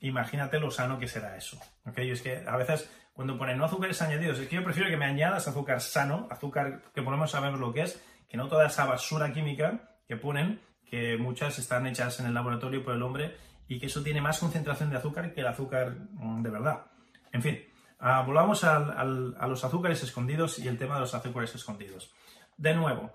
imagínate 0.00 0.58
lo 0.58 0.70
sano 0.70 0.98
que 0.98 1.08
será 1.08 1.36
eso. 1.36 1.58
¿okay? 1.86 2.10
es 2.10 2.22
que 2.22 2.44
a 2.46 2.56
veces 2.56 2.90
cuando 3.12 3.36
ponen 3.36 3.58
no 3.58 3.64
azúcares 3.64 4.00
añadidos, 4.00 4.38
es 4.38 4.48
que 4.48 4.56
yo 4.56 4.64
prefiero 4.64 4.88
que 4.88 4.96
me 4.96 5.04
añadas 5.04 5.48
azúcar 5.48 5.80
sano, 5.80 6.28
azúcar 6.30 6.82
que 6.94 7.02
ponemos 7.02 7.32
sabemos 7.32 7.58
lo 7.58 7.72
que 7.72 7.82
es, 7.82 8.00
que 8.28 8.36
no 8.36 8.46
toda 8.46 8.66
esa 8.66 8.84
basura 8.84 9.32
química 9.32 9.98
que 10.06 10.16
ponen, 10.16 10.60
que 10.88 11.16
muchas 11.18 11.58
están 11.58 11.86
hechas 11.86 12.20
en 12.20 12.26
el 12.26 12.34
laboratorio 12.34 12.84
por 12.84 12.94
el 12.94 13.02
hombre 13.02 13.36
y 13.66 13.78
que 13.78 13.86
eso 13.86 14.02
tiene 14.02 14.20
más 14.20 14.38
concentración 14.38 14.90
de 14.90 14.96
azúcar 14.96 15.34
que 15.34 15.40
el 15.40 15.48
azúcar 15.48 15.96
mm, 16.12 16.42
de 16.42 16.50
verdad. 16.50 16.86
En 17.32 17.42
fin, 17.42 17.58
ah, 17.98 18.22
volvamos 18.22 18.64
a 18.64 19.04
los 19.04 19.64
azúcares 19.64 20.02
escondidos 20.02 20.58
y 20.58 20.68
el 20.68 20.78
tema 20.78 20.94
de 20.94 21.00
los 21.02 21.14
azúcares 21.14 21.54
escondidos. 21.54 22.12
De 22.56 22.74
nuevo, 22.74 23.12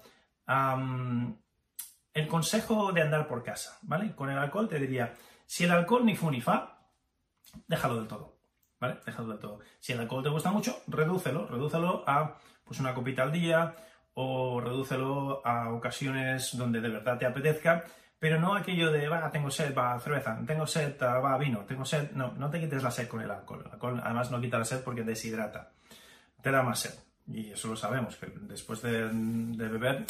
el 2.13 2.28
consejo 2.28 2.91
de 2.91 3.02
andar 3.02 3.28
por 3.28 3.43
casa, 3.43 3.78
¿vale? 3.82 4.15
Con 4.15 4.30
el 4.30 4.38
alcohol 4.38 4.69
te 4.69 4.80
diría, 4.80 5.13
si 5.46 5.63
el 5.63 5.72
alcohol 5.72 6.06
ni 6.06 6.15
fu 6.15 6.30
ni 6.32 6.41
fa, 6.41 6.80
déjalo 7.67 7.96
del 7.98 8.08
todo, 8.08 8.38
¿vale? 8.80 9.00
Déjalo 9.06 9.30
del 9.30 9.39
todo. 9.39 9.60
Si 9.80 9.93
el 9.93 10.00
alcohol 10.00 10.24
te 10.24 10.30
gusta 10.30 10.52
mucho, 10.52 10.82
redúcelo, 10.88 11.48
redúcelo 11.48 12.04
a 12.08 12.38
pues 12.63 12.80
una 12.80 12.93
copita 12.93 13.24
al 13.24 13.32
día 13.32 13.76
o 14.13 14.62
redúcelo 14.62 15.41
a 15.46 15.74
ocasiones 15.74 16.56
donde 16.58 16.80
de 16.80 16.89
verdad 16.89 17.17
te 17.17 17.26
apetezca 17.26 17.84
pero 18.24 18.40
no 18.40 18.56
aquello 18.56 18.90
de, 18.90 19.10
va, 19.10 19.30
tengo 19.30 19.52
sed, 19.52 19.76
va, 19.76 20.00
cerveza, 20.00 20.40
tengo 20.48 20.66
sed, 20.66 20.96
va, 21.02 21.38
vino, 21.38 21.60
tengo 21.68 21.84
sed. 21.84 22.12
No, 22.14 22.32
no 22.38 22.50
te 22.50 22.58
quites 22.58 22.82
la 22.82 22.90
sed 22.90 23.10
con 23.10 23.20
el 23.20 23.30
alcohol. 23.30 23.64
El 23.66 23.74
alcohol 23.74 24.02
además 24.02 24.32
no 24.32 24.40
quita 24.40 24.58
la 24.58 24.64
sed 24.64 24.82
porque 24.82 25.04
deshidrata. 25.04 25.74
Te 26.42 26.50
da 26.50 26.64
más 26.64 26.80
sed. 26.80 26.94
Y 27.28 27.52
eso 27.52 27.68
lo 27.68 27.76
sabemos, 27.76 28.16
que 28.16 28.28
después 28.44 28.82
de, 28.82 29.10
beber 29.12 30.06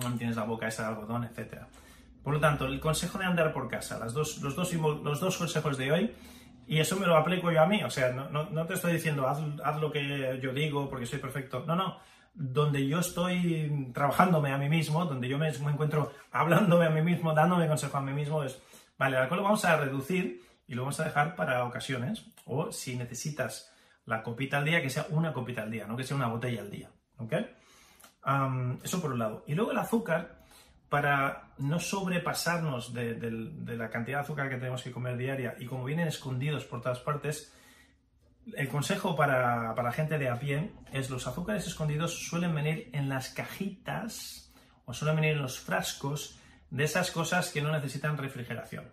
mantienes 0.00 0.36
la 0.36 0.44
boca 0.44 0.68
esa 0.68 0.84
de 0.84 0.88
algodón, 0.90 1.24
etc. 1.24 1.62
Por 2.22 2.34
lo 2.34 2.38
tanto, 2.38 2.66
el 2.66 2.78
consejo 2.78 3.18
de 3.18 3.24
andar 3.24 3.52
por 3.52 3.66
casa, 3.68 3.98
las 3.98 4.14
dos, 4.14 4.38
los, 4.42 4.54
dos, 4.54 4.72
los 4.72 5.18
dos 5.18 5.36
consejos 5.36 5.76
de 5.76 5.90
hoy, 5.90 6.14
y 6.68 6.78
eso 6.78 6.94
me 7.00 7.06
lo 7.06 7.16
aplico 7.16 7.50
yo 7.50 7.62
a 7.62 7.66
mí, 7.66 7.82
o 7.82 7.90
sea, 7.90 8.12
no, 8.12 8.28
no, 8.30 8.48
no 8.48 8.64
te 8.66 8.74
estoy 8.74 8.92
diciendo 8.92 9.26
haz, 9.26 9.40
haz, 9.64 9.80
lo 9.80 9.90
que 9.90 10.38
yo 10.40 10.52
digo 10.52 10.88
porque 10.88 11.06
soy 11.06 11.18
perfecto, 11.18 11.64
no, 11.66 11.74
no, 11.74 11.98
donde 12.36 12.86
yo 12.86 13.00
estoy 13.00 13.90
trabajándome 13.94 14.52
a 14.52 14.58
mí 14.58 14.68
mismo, 14.68 15.06
donde 15.06 15.26
yo 15.26 15.38
me, 15.38 15.48
encuentro 15.48 16.12
hablándome 16.30 16.84
a 16.84 16.90
mí 16.90 17.00
mismo, 17.00 17.32
dándome 17.32 17.66
consejo 17.66 17.96
a 17.96 18.02
mí 18.02 18.12
mismo, 18.12 18.42
es, 18.42 18.60
vale, 18.98 19.16
el 19.16 19.22
alcohol 19.22 19.38
lo 19.38 19.44
vamos 19.44 19.64
a 19.64 19.76
reducir 19.76 20.42
y 20.68 20.74
lo 20.74 20.82
vamos 20.82 21.00
a 21.00 21.04
dejar 21.04 21.34
para 21.34 21.64
ocasiones, 21.64 22.26
o 22.44 22.70
si 22.70 22.94
necesitas 22.94 23.72
la 24.04 24.22
copita 24.22 24.58
al 24.58 24.66
día, 24.66 24.82
que 24.82 24.90
sea 24.90 25.06
una 25.10 25.32
copita 25.32 25.62
al 25.62 25.70
día, 25.70 25.86
no 25.86 25.96
que 25.96 26.04
sea 26.04 26.16
una 26.16 26.28
botella 26.28 26.60
al 26.60 26.70
día, 26.70 26.90
¿ok? 27.18 27.32
eso 28.82 29.00
por 29.00 29.12
un 29.12 29.20
lado. 29.20 29.44
Y 29.46 29.54
luego 29.54 29.70
el 29.70 29.78
azúcar, 29.78 30.40
para 30.88 31.52
no 31.58 31.78
sobrepasarnos 31.78 32.92
de, 32.92 33.14
de 33.14 33.76
la 33.76 33.88
cantidad 33.88 34.18
de 34.18 34.24
azúcar 34.24 34.50
que 34.50 34.56
tenemos 34.56 34.82
que 34.82 34.92
comer 34.92 35.16
diaria, 35.16 35.54
y 35.58 35.64
como 35.64 35.84
vienen 35.84 36.08
escondidos 36.08 36.64
por 36.64 36.82
todas 36.82 36.98
partes, 36.98 37.55
el 38.54 38.68
consejo 38.68 39.16
para, 39.16 39.74
la 39.74 39.92
gente 39.92 40.18
de 40.18 40.28
a 40.28 40.38
pie 40.38 40.70
es 40.92 41.10
los 41.10 41.26
azúcares 41.26 41.66
escondidos 41.66 42.26
suelen 42.28 42.54
venir 42.54 42.90
en 42.92 43.08
las 43.08 43.30
cajitas 43.30 44.52
o 44.84 44.94
suelen 44.94 45.16
venir 45.16 45.32
en 45.32 45.42
los 45.42 45.58
frascos 45.58 46.38
de 46.70 46.84
esas 46.84 47.10
cosas 47.10 47.50
que 47.50 47.60
no 47.60 47.72
necesitan 47.72 48.16
refrigeración. 48.16 48.92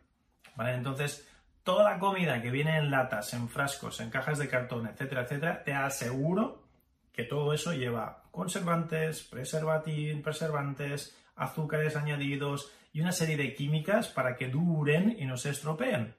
¿vale? 0.56 0.74
Entonces, 0.74 1.28
toda 1.64 1.84
la 1.92 2.00
comida 2.00 2.42
que 2.42 2.50
viene 2.50 2.78
en 2.78 2.90
latas, 2.90 3.34
en 3.34 3.48
frascos, 3.48 4.00
en 4.00 4.10
cajas 4.10 4.40
de 4.40 4.50
cartón, 4.50 4.88
etcétera, 4.88 5.22
etcétera, 5.24 5.64
te 5.64 5.74
aseguro 5.74 6.64
que 7.12 7.24
todo 7.24 7.54
eso 7.54 7.74
lleva 7.74 8.24
conservantes, 8.32 9.22
preservantes, 9.24 11.16
azúcares 11.36 11.96
añadidos 11.96 12.72
y 12.92 13.02
una 13.02 13.12
serie 13.12 13.38
de 13.38 13.54
químicas 13.54 14.08
para 14.08 14.36
que 14.36 14.50
duren 14.50 15.16
y 15.20 15.26
no 15.26 15.38
se 15.38 15.52
estropeen. 15.52 16.16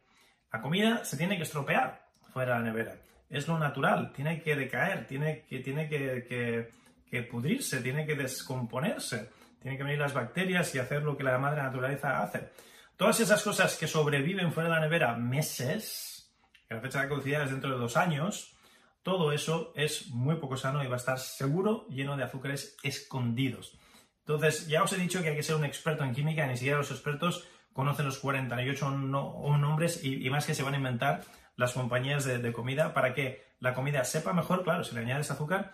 La 0.53 0.61
comida 0.61 1.05
se 1.05 1.17
tiene 1.17 1.37
que 1.37 1.43
estropear 1.43 2.07
fuera 2.33 2.55
de 2.55 2.59
la 2.61 2.65
nevera 2.65 2.97
es 3.35 3.49
lo 3.49 3.59
natural, 3.59 4.13
tiene 4.13 4.41
que 4.41 4.55
decaer, 4.55 5.07
tiene 5.07 5.45
que, 5.49 5.59
tiene 5.59 5.89
que, 5.89 7.23
pudrirse, 7.31 7.81
tiene 7.81 8.07
que 8.07 8.15
descomponerse, 8.15 9.31
tiene 9.61 9.77
que 9.77 9.83
venir 9.83 9.99
las 9.99 10.15
bacterias 10.15 10.73
y 10.75 10.79
hacer 10.79 11.03
lo 11.03 11.17
que 11.17 11.25
la 11.25 11.39
madre 11.39 11.63
naturaleza 11.63 12.23
hace. 12.23 12.51
Todas 12.97 13.19
esas 13.19 13.43
cosas 13.43 13.77
que 13.77 13.89
sobreviven 13.89 14.53
fuera 14.53 14.69
de 14.69 14.75
la 14.77 14.81
nevera 14.81 15.17
meses, 15.17 16.33
que 16.69 16.75
la 16.75 16.81
fecha 16.81 17.03
de 17.03 17.09
caducidad 17.09 17.43
es 17.43 17.51
dentro 17.51 17.71
de 17.71 17.79
dos 17.79 17.97
años, 17.97 18.57
todo 19.03 19.33
eso 19.33 19.73
es 19.75 20.09
muy 20.11 20.37
poco 20.37 20.57
sano 20.57 20.83
y 20.83 20.87
va 20.87 20.95
a 20.95 20.99
estar 20.99 21.19
seguro 21.19 21.87
lleno 21.89 22.17
de 22.17 22.23
azúcares 22.23 22.77
escondidos. 22.85 23.77
Entonces, 24.21 24.69
ya 24.69 24.83
os 24.83 24.93
he 24.93 24.97
dicho 24.97 25.23
que 25.23 25.31
hay 25.31 25.37
que 25.37 25.43
ser 25.43 25.57
un 25.57 25.65
experto 25.65 26.05
en 26.05 26.15
química, 26.15 26.47
ni 26.47 26.57
siquiera 26.57 26.79
los 26.79 26.91
expertos 26.91 27.47
conocen 27.73 28.07
los 28.07 28.19
48 28.19 28.91
nombres 28.91 30.05
y, 30.05 30.25
y 30.25 30.31
más 30.31 30.47
que 30.47 30.55
se 30.55 30.63
van 30.63 30.75
a 30.75 30.79
inventar 30.79 31.23
las 31.57 31.73
compañías 31.73 32.25
de, 32.25 32.53
comida 32.53 32.95
para 32.95 33.15
que 33.15 33.45
la 33.61 33.75
comida 33.75 34.05
sepa 34.05 34.33
mejor, 34.33 34.65
claro, 34.65 34.85
si 34.85 34.95
le 34.95 35.03
añades 35.03 35.31
azúcar. 35.31 35.73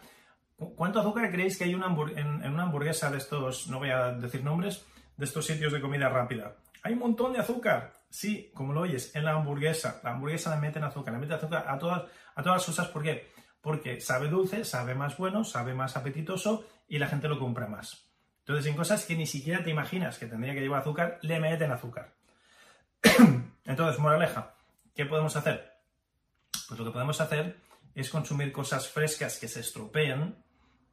¿Cuánto 0.77 1.01
azúcar 1.01 1.31
creéis 1.31 1.57
que 1.57 1.65
hay 1.65 1.73
en, 1.73 1.83
una 1.83 2.63
hamburguesa 2.63 3.11
de 3.11 3.19
estos, 3.19 3.69
no 3.69 3.79
voy 3.79 3.91
a 3.91 4.13
decir 4.13 4.45
nombres, 4.45 4.85
de 5.17 5.25
estos 5.25 5.47
sitios 5.47 5.73
de 5.73 5.81
comida 5.81 6.09
rápida? 6.09 6.57
Hay 6.83 6.93
un 6.93 6.99
montón 6.99 7.33
de 7.33 7.39
azúcar. 7.39 7.93
Sí, 8.11 8.51
como 8.55 8.73
lo 8.73 8.81
oyes, 8.81 9.15
en 9.15 9.25
la 9.25 9.33
hamburguesa. 9.33 10.01
La 10.03 10.11
hamburguesa 10.11 10.55
le 10.55 10.61
meten 10.61 10.85
azúcar, 10.85 11.15
le 11.15 11.21
meten 11.21 11.37
azúcar 11.37 11.65
a 11.67 11.79
todas, 11.79 12.03
a 12.35 12.43
todas 12.43 12.59
las 12.59 12.67
cosas. 12.67 12.89
¿Por 12.89 13.03
qué? 13.03 13.31
Porque 13.61 14.01
sabe 14.01 14.29
dulce, 14.29 14.65
sabe 14.65 14.95
más 14.95 15.17
bueno, 15.17 15.45
sabe 15.45 15.75
más 15.75 15.97
apetitoso 15.97 16.65
y 16.89 16.99
la 16.99 17.07
gente 17.07 17.29
lo 17.29 17.39
compra 17.39 17.67
más. 17.67 18.11
Entonces, 18.41 18.67
en 18.67 18.77
cosas 18.77 19.05
que 19.07 19.15
ni 19.15 19.27
siquiera 19.27 19.63
te 19.63 19.71
imaginas 19.71 20.19
que 20.19 20.27
tendría 20.27 20.55
que 20.55 20.61
llevar 20.61 20.81
azúcar, 20.81 21.19
le 21.23 21.39
meten 21.39 21.71
azúcar. 21.71 22.15
Entonces, 23.65 24.01
moraleja, 24.01 24.55
¿qué 24.95 25.07
podemos 25.07 25.37
hacer? 25.37 25.70
Pues 26.71 26.79
lo 26.79 26.87
que 26.87 26.93
podemos 26.93 27.21
hacer 27.21 27.57
es 27.97 28.11
consumir 28.11 28.53
cosas 28.53 28.89
frescas 28.89 29.41
que 29.41 29.49
se 29.49 29.59
estropeen, 29.59 30.37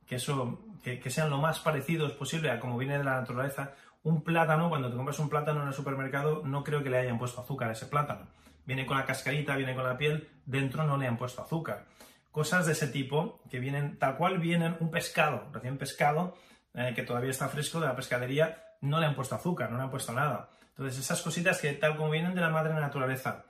que, 0.07 0.15
eso, 0.15 0.59
que, 0.81 1.09
sean 1.11 1.29
lo 1.29 1.37
más 1.37 1.59
parecidos 1.59 2.13
posible 2.13 2.49
a 2.49 2.59
como 2.59 2.79
viene 2.79 2.97
de 2.97 3.03
la 3.03 3.21
naturaleza. 3.21 3.75
Un 4.01 4.23
plátano, 4.23 4.69
cuando 4.69 4.89
te 4.89 4.95
compras 4.95 5.19
un 5.19 5.29
plátano 5.29 5.61
en 5.61 5.67
el 5.67 5.75
supermercado, 5.75 6.41
no 6.43 6.63
creo 6.63 6.81
que 6.81 6.89
le 6.89 6.97
hayan 6.97 7.19
puesto 7.19 7.41
azúcar 7.41 7.69
a 7.69 7.73
ese 7.73 7.85
plátano. 7.85 8.25
Viene 8.65 8.87
con 8.87 8.97
la 8.97 9.05
cascarita, 9.05 9.55
viene 9.55 9.75
con 9.75 9.83
la 9.83 9.99
piel, 9.99 10.27
dentro 10.47 10.83
no 10.83 10.97
le 10.97 11.05
han 11.05 11.15
puesto 11.15 11.43
azúcar. 11.43 11.85
Cosas 12.31 12.65
de 12.65 12.71
ese 12.71 12.87
tipo 12.87 13.43
que 13.47 13.59
vienen 13.59 13.99
tal 13.99 14.17
cual 14.17 14.39
vienen 14.39 14.77
un 14.79 14.89
pescado, 14.89 15.47
recién 15.53 15.77
pescado, 15.77 16.33
eh, 16.73 16.93
que 16.95 17.03
todavía 17.03 17.29
está 17.29 17.49
fresco 17.49 17.79
de 17.79 17.85
la 17.85 17.95
pescadería, 17.95 18.63
no 18.81 18.99
le 18.99 19.05
han 19.05 19.13
puesto 19.13 19.35
azúcar, 19.35 19.69
no 19.69 19.77
le 19.77 19.83
han 19.83 19.91
puesto 19.91 20.11
nada. 20.11 20.49
Entonces, 20.69 20.97
esas 20.97 21.21
cositas 21.21 21.61
que 21.61 21.71
tal 21.73 21.97
como 21.97 22.09
vienen 22.09 22.33
de 22.33 22.41
la 22.41 22.49
madre 22.49 22.73
naturaleza, 22.73 23.45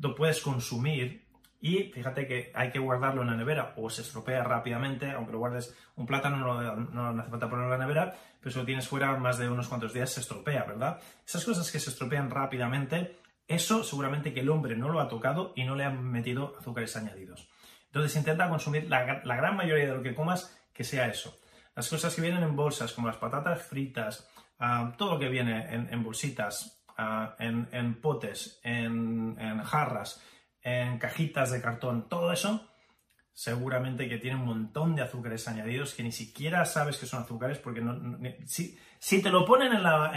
lo 0.00 0.14
puedes 0.14 0.40
consumir 0.40 1.30
y 1.62 1.84
fíjate 1.92 2.26
que 2.26 2.50
hay 2.56 2.70
que 2.70 2.80
guardarlo 2.80 3.22
en 3.22 3.28
la 3.28 3.36
nevera 3.36 3.72
o 3.76 3.88
se 3.88 4.02
estropea 4.02 4.42
rápidamente, 4.42 5.12
aunque 5.12 5.30
lo 5.30 5.38
guardes 5.38 5.72
un 5.94 6.06
plátano, 6.06 6.36
no, 6.38 7.20
hace 7.20 7.30
falta 7.30 7.48
ponerlo 7.48 7.72
en 7.72 7.78
la 7.78 7.86
nevera, 7.86 8.16
pero 8.40 8.52
si 8.52 8.58
lo 8.58 8.66
tienes 8.66 8.88
fuera 8.88 9.16
más 9.16 9.38
de 9.38 9.48
unos 9.48 9.68
cuantos 9.68 9.94
días 9.94 10.10
se 10.10 10.20
estropea, 10.20 10.64
¿verdad? 10.64 10.98
Esas 11.24 11.44
cosas 11.44 11.70
que 11.70 11.78
se 11.78 11.90
estropean 11.90 12.30
rápidamente, 12.30 13.16
eso 13.46 13.84
seguramente 13.84 14.34
que 14.34 14.40
el 14.40 14.50
hombre 14.50 14.74
no 14.74 14.88
lo 14.88 15.00
ha 15.00 15.08
tocado 15.08 15.52
y 15.54 15.62
no 15.62 15.76
le 15.76 15.84
han 15.84 16.02
metido 16.02 16.56
azúcares 16.58 16.96
añadidos. 16.96 17.48
Entonces 17.86 18.16
intenta 18.16 18.48
consumir 18.48 18.90
la, 18.90 19.20
gran 19.22 19.56
mayoría 19.56 19.86
de 19.86 19.94
lo 19.94 20.02
que 20.02 20.16
comas 20.16 20.58
que 20.72 20.82
sea 20.82 21.06
eso. 21.06 21.38
Las 21.76 21.88
cosas 21.88 22.12
que 22.12 22.22
vienen 22.22 22.42
en 22.42 22.56
bolsas, 22.56 22.92
como 22.92 23.06
las 23.06 23.18
patatas 23.18 23.62
fritas, 23.62 24.28
ah, 24.58 24.94
todo 24.98 25.12
lo 25.12 25.18
que 25.20 25.28
viene 25.28 25.72
en, 25.72 26.02
bolsitas, 26.02 26.82
ah, 26.98 27.36
en, 27.38 28.00
potes, 28.00 28.58
en 28.64 29.36
jarras, 29.62 30.20
en 30.62 30.98
cajitas 30.98 31.50
de 31.50 31.60
cartón, 31.60 32.08
todo 32.08 32.32
eso, 32.32 32.68
seguramente 33.32 34.08
que 34.08 34.18
tiene 34.18 34.36
un 34.36 34.46
montón 34.46 34.94
de 34.94 35.02
azúcares 35.02 35.48
añadidos 35.48 35.94
que 35.94 36.02
ni 36.02 36.12
siquiera 36.12 36.64
sabes 36.64 36.98
que 36.98 37.06
son 37.06 37.22
azúcares 37.22 37.58
porque 37.58 37.80
no, 37.80 38.18
si, 38.46 38.78
si, 38.98 39.22
te 39.22 39.30
lo 39.30 39.44
ponen 39.44 39.72
en, 39.72 39.82
la, 39.82 40.12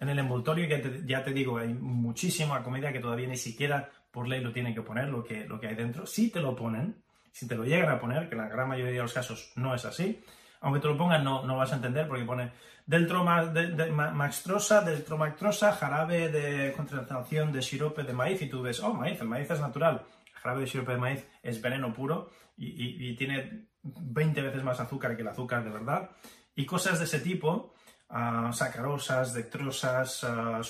en, 0.00 0.08
el 0.08 0.18
envoltorio, 0.18 0.66
ya 0.66 0.82
te, 0.82 1.02
ya 1.06 1.24
te, 1.24 1.32
digo, 1.32 1.58
hay 1.58 1.72
muchísima 1.72 2.62
comida 2.62 2.92
que 2.92 3.00
todavía 3.00 3.28
ni 3.28 3.36
siquiera 3.36 3.90
por 4.10 4.28
ley 4.28 4.40
lo 4.40 4.52
tienen 4.52 4.74
que 4.74 4.82
poner, 4.82 5.08
lo 5.08 5.22
que, 5.22 5.46
lo 5.46 5.60
que 5.60 5.68
hay 5.68 5.74
dentro. 5.74 6.06
Si 6.06 6.30
te 6.30 6.40
lo 6.40 6.56
ponen, 6.56 7.02
si 7.32 7.46
te 7.46 7.54
lo 7.54 7.64
llegan 7.64 7.90
a 7.90 8.00
poner, 8.00 8.28
que 8.28 8.36
la 8.36 8.48
gran 8.48 8.68
mayoría 8.68 8.94
de 8.94 9.02
los 9.02 9.12
casos 9.12 9.52
no 9.56 9.74
es 9.74 9.84
así, 9.84 10.22
aunque 10.60 10.80
te 10.80 10.88
lo 10.88 10.96
pongan 10.96 11.22
no, 11.24 11.42
no 11.42 11.56
vas 11.56 11.72
a 11.72 11.76
entender 11.76 12.08
porque 12.08 12.24
pone 12.24 12.52
deltromaxtrosa, 12.86 14.80
deltromactrosa, 14.82 15.72
jarabe 15.72 16.28
de 16.28 16.72
concentración 16.72 17.52
de 17.52 17.62
sirope 17.62 18.04
de 18.04 18.12
maíz 18.12 18.40
y 18.42 18.48
tú 18.48 18.62
ves, 18.62 18.80
oh, 18.80 18.94
maíz, 18.94 19.20
el 19.20 19.28
maíz 19.28 19.50
es 19.50 19.60
natural. 19.60 20.02
El 20.26 20.40
jarabe 20.40 20.60
de 20.62 20.66
sirope 20.68 20.92
de 20.92 20.98
maíz 20.98 21.26
es 21.42 21.60
veneno 21.60 21.92
puro 21.92 22.30
y, 22.56 23.14
tiene 23.16 23.66
20 23.82 24.40
veces 24.40 24.62
más 24.62 24.80
azúcar 24.80 25.16
que 25.16 25.22
el 25.22 25.28
azúcar 25.28 25.64
de 25.64 25.70
verdad. 25.70 26.10
Y 26.54 26.64
cosas 26.64 26.98
de 26.98 27.04
ese 27.04 27.20
tipo, 27.20 27.74
uh, 28.10 28.52
sacarosas, 28.52 29.34
dextrosas, 29.34 30.22
uh, 30.22 30.62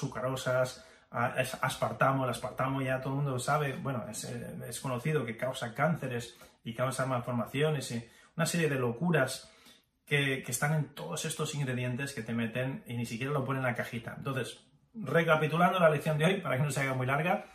aspartamo, 1.61 2.25
el 2.25 2.31
aspartamo 2.31 2.83
ya 2.83 3.01
todo 3.01 3.13
el 3.13 3.23
mundo 3.23 3.39
sabe, 3.39 3.77
bueno, 3.77 4.05
es, 4.11 4.25
es, 4.25 4.81
conocido 4.81 5.25
que 5.25 5.37
causa 5.37 5.73
cánceres 5.75 6.37
y 6.65 6.75
causa 6.75 7.07
malformaciones 7.07 7.91
y 7.93 8.05
una 8.37 8.47
serie 8.47 8.69
de 8.69 8.79
locuras 8.79 9.53
que, 10.07 10.45
están 10.47 10.75
en 10.75 10.95
todos 10.95 11.25
estos 11.25 11.55
ingredientes 11.55 12.13
que 12.13 12.23
te 12.23 12.33
meten 12.33 12.85
y 12.87 12.97
ni 12.97 13.05
siquiera 13.05 13.33
lo 13.33 13.45
ponen 13.45 13.63
en 13.63 13.69
la 13.69 13.75
cajita. 13.75 14.15
Entonces, 14.17 14.65
recapitulando 14.95 15.79
la 15.79 15.91
lección 15.91 16.17
de 16.17 16.25
hoy, 16.25 16.41
para 16.41 16.57
que 16.57 16.63
no 16.63 16.71
se 16.71 16.81
haga 16.81 16.95
muy 16.95 17.07
larga, 17.07 17.47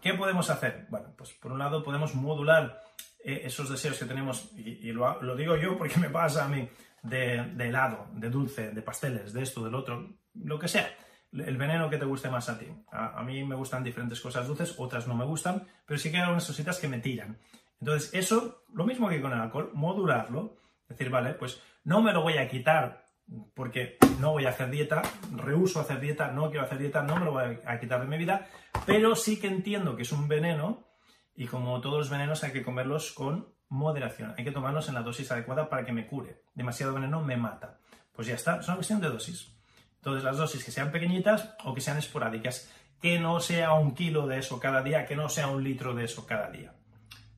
¿qué 0.00 0.14
podemos 0.14 0.48
hacer? 0.50 0.86
Bueno, 0.88 1.12
pues 1.16 1.32
por 1.34 1.52
un 1.52 1.58
lado 1.58 1.84
podemos 1.84 2.14
modular 2.14 2.82
eh, 3.22 3.42
esos 3.44 3.68
deseos 3.68 3.98
que 3.98 4.06
tenemos, 4.06 4.50
y, 4.56 4.90
lo, 4.92 5.36
digo 5.36 5.56
yo 5.56 5.76
porque 5.76 5.98
me 5.98 6.10
pasa 6.10 6.46
a 6.46 6.48
mí, 6.48 6.68
de, 7.02 7.36
helado, 7.58 8.08
de 8.12 8.30
dulce, 8.30 8.70
de 8.70 8.82
pasteles, 8.82 9.32
de 9.32 9.42
esto, 9.42 9.64
del 9.64 9.74
otro, 9.74 10.16
lo 10.34 10.58
que 10.58 10.68
sea 10.68 10.90
el 11.32 11.56
veneno 11.56 11.88
que 11.88 11.96
te 11.96 12.04
guste 12.04 12.28
más 12.28 12.48
a 12.48 12.58
ti. 12.58 12.66
A, 12.90 13.22
mí 13.22 13.44
me 13.44 13.54
gustan 13.54 13.84
diferentes 13.84 14.20
cosas 14.20 14.48
dulces, 14.48 14.74
otras 14.78 15.06
no 15.06 15.14
me 15.14 15.24
gustan, 15.24 15.64
pero 15.86 15.98
sí 15.98 16.10
que 16.10 16.16
hay 16.16 16.22
algunas 16.22 16.46
cositas 16.46 16.78
que 16.78 16.88
me 16.88 16.98
tiran. 16.98 17.38
Entonces, 17.80 18.12
eso, 18.12 18.64
lo 18.74 18.84
mismo 18.84 19.08
que 19.08 19.20
con 19.20 19.32
el 19.32 19.40
alcohol, 19.40 19.70
modularlo, 19.72 20.56
decir, 20.90 21.10
vale, 21.10 21.34
pues 21.34 21.62
no 21.84 22.02
me 22.02 22.12
lo 22.12 22.22
voy 22.22 22.38
a 22.38 22.48
quitar 22.48 23.06
porque 23.54 23.96
no 24.18 24.32
voy 24.32 24.46
a 24.46 24.50
hacer 24.50 24.70
dieta, 24.70 25.02
rehuso 25.34 25.80
hacer 25.80 26.00
dieta, 26.00 26.32
no 26.32 26.50
quiero 26.50 26.66
hacer 26.66 26.78
dieta, 26.78 27.02
no 27.02 27.16
me 27.16 27.24
lo 27.24 27.32
voy 27.32 27.58
a 27.64 27.78
quitar 27.78 28.00
de 28.00 28.06
mi 28.06 28.18
vida, 28.18 28.48
pero 28.86 29.14
sí 29.14 29.38
que 29.38 29.46
entiendo 29.46 29.96
que 29.96 30.02
es 30.02 30.12
un 30.12 30.28
veneno 30.28 30.88
y 31.34 31.46
como 31.46 31.80
todos 31.80 31.98
los 31.98 32.10
venenos 32.10 32.42
hay 32.42 32.52
que 32.52 32.62
comerlos 32.62 33.12
con 33.12 33.54
moderación, 33.68 34.34
hay 34.36 34.44
que 34.44 34.50
tomarlos 34.50 34.88
en 34.88 34.94
la 34.94 35.02
dosis 35.02 35.30
adecuada 35.30 35.68
para 35.68 35.84
que 35.84 35.92
me 35.92 36.06
cure. 36.06 36.42
Demasiado 36.54 36.92
veneno 36.92 37.22
me 37.22 37.36
mata. 37.36 37.78
Pues 38.12 38.26
ya 38.26 38.34
está, 38.34 38.58
es 38.58 38.66
una 38.66 38.76
cuestión 38.76 39.00
de 39.00 39.08
dosis. 39.08 39.54
Entonces 39.96 40.24
las 40.24 40.36
dosis 40.36 40.64
que 40.64 40.72
sean 40.72 40.90
pequeñitas 40.90 41.54
o 41.64 41.72
que 41.72 41.80
sean 41.80 41.98
esporádicas, 41.98 42.70
que 43.00 43.18
no 43.18 43.38
sea 43.40 43.74
un 43.74 43.94
kilo 43.94 44.26
de 44.26 44.38
eso 44.38 44.58
cada 44.58 44.82
día, 44.82 45.06
que 45.06 45.14
no 45.14 45.28
sea 45.28 45.46
un 45.46 45.62
litro 45.62 45.94
de 45.94 46.04
eso 46.04 46.26
cada 46.26 46.50
día. 46.50 46.74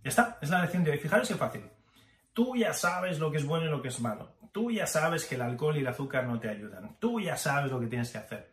Ya 0.03 0.09
está, 0.09 0.39
es 0.41 0.49
la 0.49 0.63
lección 0.63 0.83
de 0.83 0.93
hoy. 0.93 0.99
Fijaros 0.99 1.29
qué 1.29 1.35
fácil. 1.35 1.63
Tú 2.33 2.57
ya 2.57 2.73
sabes 2.73 3.19
lo 3.19 3.31
que 3.31 3.39
es 3.39 3.47
bueno 3.47 3.67
y 3.67 3.71
lo 3.71 3.83
que 3.83 3.89
es 3.89 4.01
malo. 4.01 4.37
Tú 4.53 4.71
ya 4.71 4.87
sabes 4.87 5.25
que 5.25 5.35
el 5.35 5.43
alcohol 5.43 5.77
y 5.77 5.81
el 5.81 5.87
azúcar 5.87 6.27
no 6.27 6.39
te 6.39 6.49
ayudan. 6.49 6.97
Tú 6.99 7.21
ya 7.21 7.37
sabes 7.37 7.71
lo 7.71 7.81
que 7.81 7.87
tienes 7.87 8.11
que 8.11 8.19
hacer. 8.19 8.53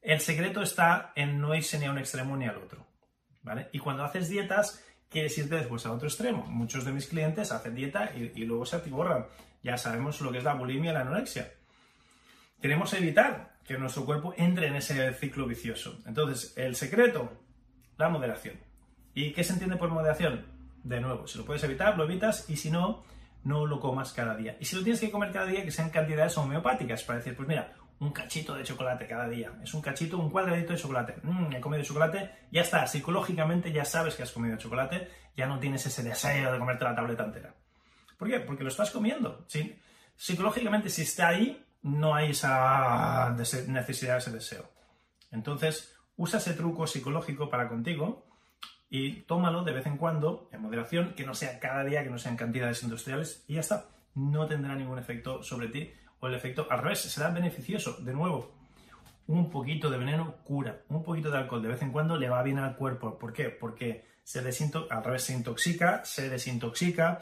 El 0.00 0.20
secreto 0.20 0.62
está 0.62 1.12
en 1.14 1.40
no 1.40 1.54
irse 1.54 1.78
ni 1.78 1.86
a 1.86 1.90
un 1.90 1.98
extremo 1.98 2.36
ni 2.36 2.46
al 2.46 2.56
otro. 2.56 2.86
¿Vale? 3.42 3.68
Y 3.72 3.78
cuando 3.78 4.04
haces 4.04 4.28
dietas, 4.28 4.84
quieres 5.08 5.36
irte 5.38 5.56
después 5.56 5.84
a 5.86 5.92
otro 5.92 6.08
extremo. 6.08 6.44
Muchos 6.46 6.84
de 6.84 6.92
mis 6.92 7.06
clientes 7.06 7.52
hacen 7.52 7.74
dieta 7.74 8.12
y, 8.14 8.32
y 8.34 8.44
luego 8.44 8.66
se 8.66 8.76
atiborran. 8.76 9.26
Ya 9.62 9.76
sabemos 9.76 10.20
lo 10.20 10.32
que 10.32 10.38
es 10.38 10.44
la 10.44 10.54
bulimia 10.54 10.90
y 10.90 10.94
la 10.94 11.00
anorexia. 11.00 11.52
Queremos 12.60 12.92
evitar 12.94 13.52
que 13.64 13.78
nuestro 13.78 14.04
cuerpo 14.04 14.34
entre 14.36 14.66
en 14.66 14.76
ese 14.76 15.12
ciclo 15.14 15.46
vicioso. 15.46 15.98
Entonces, 16.06 16.56
el 16.56 16.76
secreto, 16.76 17.32
la 17.96 18.08
moderación. 18.08 18.56
¿Y 19.14 19.32
qué 19.32 19.44
se 19.44 19.52
entiende 19.52 19.76
por 19.76 19.90
moderación? 19.90 20.46
De 20.82 21.00
nuevo, 21.00 21.26
si 21.26 21.38
lo 21.38 21.44
puedes 21.44 21.62
evitar, 21.64 21.96
lo 21.96 22.04
evitas 22.04 22.48
y 22.50 22.56
si 22.56 22.70
no, 22.70 23.04
no 23.44 23.66
lo 23.66 23.80
comas 23.80 24.12
cada 24.12 24.36
día. 24.36 24.56
Y 24.60 24.64
si 24.64 24.76
lo 24.76 24.82
tienes 24.82 25.00
que 25.00 25.10
comer 25.10 25.32
cada 25.32 25.46
día, 25.46 25.64
que 25.64 25.70
sean 25.70 25.90
cantidades 25.90 26.36
homeopáticas, 26.38 27.02
para 27.02 27.18
decir, 27.18 27.36
pues 27.36 27.48
mira, 27.48 27.74
un 28.02 28.10
cachito 28.10 28.54
de 28.54 28.64
chocolate 28.64 29.06
cada 29.06 29.28
día. 29.28 29.52
Es 29.62 29.72
un 29.74 29.80
cachito, 29.80 30.18
un 30.18 30.30
cuadradito 30.30 30.72
de 30.72 30.78
chocolate. 30.78 31.16
Mmm, 31.22 31.52
he 31.52 31.60
comido 31.60 31.84
chocolate, 31.84 32.30
ya 32.50 32.62
está. 32.62 32.86
Psicológicamente 32.86 33.72
ya 33.72 33.84
sabes 33.84 34.14
que 34.14 34.24
has 34.24 34.32
comido 34.32 34.56
chocolate, 34.56 35.08
ya 35.36 35.46
no 35.46 35.58
tienes 35.60 35.86
ese 35.86 36.02
deseo 36.02 36.52
de 36.52 36.58
comerte 36.58 36.84
la 36.84 36.94
tableta 36.94 37.24
entera. 37.24 37.54
¿Por 38.18 38.28
qué? 38.28 38.40
Porque 38.40 38.64
lo 38.64 38.70
estás 38.70 38.90
comiendo. 38.90 39.44
¿sí? 39.46 39.78
Psicológicamente, 40.16 40.88
si 40.88 41.02
está 41.02 41.28
ahí, 41.28 41.64
no 41.82 42.14
hay 42.14 42.30
esa 42.30 43.34
necesidad, 43.68 44.18
ese 44.18 44.32
deseo. 44.32 44.68
Entonces, 45.30 45.96
usa 46.16 46.38
ese 46.38 46.54
truco 46.54 46.86
psicológico 46.86 47.48
para 47.48 47.68
contigo 47.68 48.26
y 48.94 49.22
tómalo 49.22 49.64
de 49.64 49.72
vez 49.72 49.86
en 49.86 49.96
cuando, 49.96 50.50
en 50.52 50.60
moderación, 50.60 51.14
que 51.14 51.24
no 51.24 51.34
sea 51.34 51.58
cada 51.58 51.82
día, 51.82 52.04
que 52.04 52.10
no 52.10 52.18
sean 52.18 52.36
cantidades 52.36 52.82
industriales, 52.82 53.42
y 53.48 53.54
ya 53.54 53.60
está. 53.60 53.86
No 54.14 54.46
tendrá 54.46 54.74
ningún 54.74 54.98
efecto 54.98 55.42
sobre 55.42 55.68
ti, 55.68 55.90
o 56.20 56.26
el 56.26 56.34
efecto 56.34 56.66
al 56.68 56.80
revés, 56.80 57.00
será 57.00 57.30
beneficioso. 57.30 57.96
De 58.02 58.12
nuevo, 58.12 58.52
un 59.28 59.48
poquito 59.48 59.88
de 59.88 59.96
veneno 59.96 60.34
cura, 60.44 60.82
un 60.90 61.02
poquito 61.02 61.30
de 61.30 61.38
alcohol 61.38 61.62
de 61.62 61.68
vez 61.68 61.80
en 61.80 61.90
cuando 61.90 62.18
le 62.18 62.28
va 62.28 62.42
bien 62.42 62.58
al 62.58 62.76
cuerpo. 62.76 63.18
¿Por 63.18 63.32
qué? 63.32 63.48
Porque 63.48 64.04
se 64.24 64.42
desinto 64.42 64.86
al 64.90 65.02
revés, 65.02 65.22
se 65.22 65.32
intoxica, 65.32 66.04
se 66.04 66.28
desintoxica, 66.28 67.20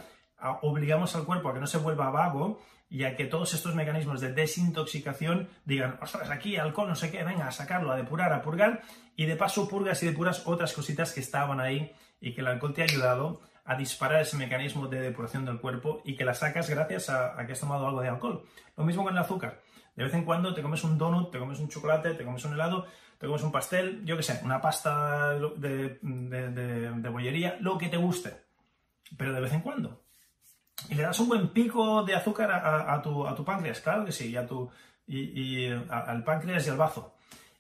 obligamos 0.62 1.14
al 1.14 1.24
cuerpo 1.24 1.50
a 1.50 1.54
que 1.54 1.61
no 1.61 1.68
se 1.68 1.78
vuelva 1.78 2.11
vago 2.11 2.61
y 2.90 3.05
a 3.05 3.16
que 3.16 3.24
todos 3.24 3.55
estos 3.55 3.76
mecanismos 3.76 4.20
de 4.20 4.33
desintoxicación 4.33 5.48
digan, 5.64 5.96
ostras, 6.03 6.29
aquí 6.29 6.57
alcohol, 6.57 6.88
no 6.88 6.96
sé 6.96 7.12
qué, 7.12 7.22
venga, 7.22 7.46
a 7.46 7.53
sacarlo, 7.53 7.92
a 7.92 7.96
depurar, 7.96 8.33
a 8.33 8.42
purgar, 8.42 8.83
y 9.14 9.26
de 9.26 9.37
paso 9.37 9.68
purgas 9.68 10.03
y 10.03 10.07
depuras 10.07 10.42
otras 10.46 10.72
cositas 10.72 11.12
que 11.12 11.20
estaban 11.20 11.61
ahí 11.61 11.92
y 12.20 12.35
que 12.35 12.40
el 12.40 12.48
alcohol 12.48 12.74
te 12.74 12.83
ha 12.83 12.85
ayudado 12.85 13.42
a 13.64 13.76
disparar 13.76 14.22
ese 14.22 14.37
mecanismo 14.37 14.88
de 14.88 15.00
depuración 15.00 15.44
del 15.44 15.61
cuerpo 15.61 16.03
y 16.05 16.16
que 16.16 16.24
la 16.24 16.35
sacas 16.35 16.68
gracias 16.68 17.09
a, 17.11 17.37
que 17.46 17.53
has 17.53 17.61
tomado 17.61 17.87
algo 17.87 18.00
de 18.00 18.09
alcohol. 18.09 18.44
Lo 18.76 18.85
mismo 18.85 19.05
con 19.05 19.12
el 19.12 19.18
azúcar. 19.18 19.62
De 19.94 20.03
vez 20.03 20.14
en 20.14 20.24
cuando 20.24 20.53
te 20.53 20.62
comes 20.62 20.83
un 20.83 20.98
donut, 20.98 21.31
te 21.31 21.38
comes 21.38 21.61
un 21.61 21.68
chocolate, 21.68 22.14
te 22.14 22.24
comes 22.24 22.44
un 22.44 22.55
helado, 22.55 22.87
te 23.18 23.26
comes 23.26 23.42
un 23.42 23.53
pastel, 23.53 24.05
yo 24.05 24.16
qué 24.16 24.24
sé, 24.24 24.40
una 24.42 24.61
pasta 24.61 25.35
de, 25.57 25.98
de 26.03 27.09
bollería, 27.09 27.57
lo 27.61 27.79
que 27.79 27.88
te 27.88 27.98
guste. 27.98 28.35
Pero 29.16 29.33
de 29.33 29.40
vez 29.40 29.53
en 29.53 29.61
cuando 29.61 30.03
y 30.88 30.95
le 30.95 31.03
das 31.03 31.21
un 31.21 31.29
buen 31.29 31.49
pico 31.49 32.03
de 32.03 32.14
azúcar 32.14 32.51
a, 32.51 33.01
tu, 33.03 33.27
a 33.27 33.35
tu, 33.35 33.45
páncreas, 33.45 33.81
claro 33.81 34.05
que 34.05 34.12
sí, 34.12 34.31
y, 34.31 34.37
a 34.37 34.47
tu, 34.47 34.71
y, 35.07 35.66
al 35.66 36.25
páncreas 36.25 36.66
y 36.66 36.71
al 36.71 36.77
bazo. 36.77 37.16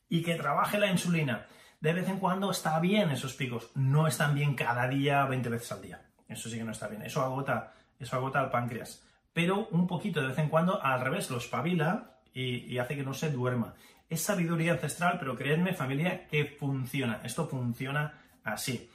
Y 0.08 0.22
que 0.22 0.34
trabaje 0.34 0.78
la 0.78 0.90
insulina. 0.90 1.46
De 1.80 1.92
vez 1.92 2.08
en 2.08 2.18
cuando 2.18 2.50
está 2.50 2.78
bien 2.80 3.10
esos 3.10 3.34
picos, 3.34 3.70
no 3.74 4.06
están 4.06 4.34
bien 4.34 4.54
cada 4.54 4.86
día, 4.88 5.24
20 5.24 5.48
veces 5.48 5.72
al 5.72 5.82
día. 5.82 6.02
Eso 6.28 6.48
sí 6.48 6.58
que 6.58 6.64
no 6.64 6.72
está 6.72 6.88
bien, 6.88 7.02
eso 7.02 7.22
agota, 7.22 7.72
eso 7.98 8.16
agota 8.16 8.40
al 8.40 8.50
páncreas. 8.50 9.04
Pero 9.32 9.68
un 9.70 9.86
poquito 9.86 10.20
de 10.20 10.28
vez 10.28 10.38
en 10.38 10.48
cuando, 10.48 10.82
al 10.82 11.00
revés, 11.00 11.30
lo 11.30 11.38
espabila 11.38 12.18
y, 12.34 12.72
y 12.72 12.78
hace 12.78 12.96
que 12.96 13.04
no 13.04 13.14
se 13.14 13.30
duerma. 13.30 13.74
Es 14.08 14.22
sabiduría 14.22 14.72
ancestral, 14.72 15.18
pero 15.18 15.36
creedme, 15.36 15.72
familia, 15.72 16.26
que 16.26 16.44
funciona. 16.44 17.20
Esto 17.22 17.46
funciona 17.46 18.14
así. 18.44 18.90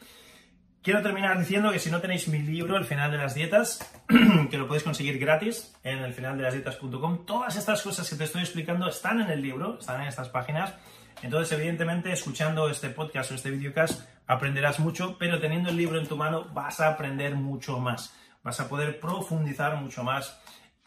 Quiero 0.85 1.01
terminar 1.01 1.39
diciendo 1.39 1.71
que 1.71 1.79
si 1.79 1.89
no 1.89 1.99
tenéis 1.99 2.27
mi 2.27 2.37
libro, 2.37 2.77
El 2.77 2.85
final 2.85 3.09
de 3.09 3.17
las 3.17 3.33
dietas, 3.33 3.79
que 4.51 4.57
lo 4.59 4.67
podéis 4.67 4.83
conseguir 4.83 5.17
gratis 5.17 5.73
en 5.83 5.97
el 5.97 6.13
dietas.com, 6.13 7.25
todas 7.25 7.55
estas 7.55 7.81
cosas 7.81 8.07
que 8.07 8.15
te 8.15 8.25
estoy 8.25 8.43
explicando 8.43 8.87
están 8.87 9.19
en 9.19 9.31
el 9.31 9.41
libro, 9.41 9.79
están 9.79 10.01
en 10.01 10.09
estas 10.09 10.29
páginas. 10.29 10.75
Entonces, 11.23 11.57
evidentemente, 11.57 12.11
escuchando 12.11 12.69
este 12.69 12.91
podcast 12.91 13.31
o 13.31 13.33
este 13.33 13.49
videocast 13.49 14.07
aprenderás 14.27 14.79
mucho, 14.79 15.17
pero 15.17 15.39
teniendo 15.39 15.71
el 15.71 15.77
libro 15.77 15.99
en 15.99 16.05
tu 16.05 16.17
mano 16.17 16.45
vas 16.53 16.79
a 16.79 16.89
aprender 16.89 17.33
mucho 17.33 17.79
más. 17.79 18.13
Vas 18.43 18.59
a 18.59 18.69
poder 18.69 18.99
profundizar 18.99 19.77
mucho 19.77 20.03
más 20.03 20.39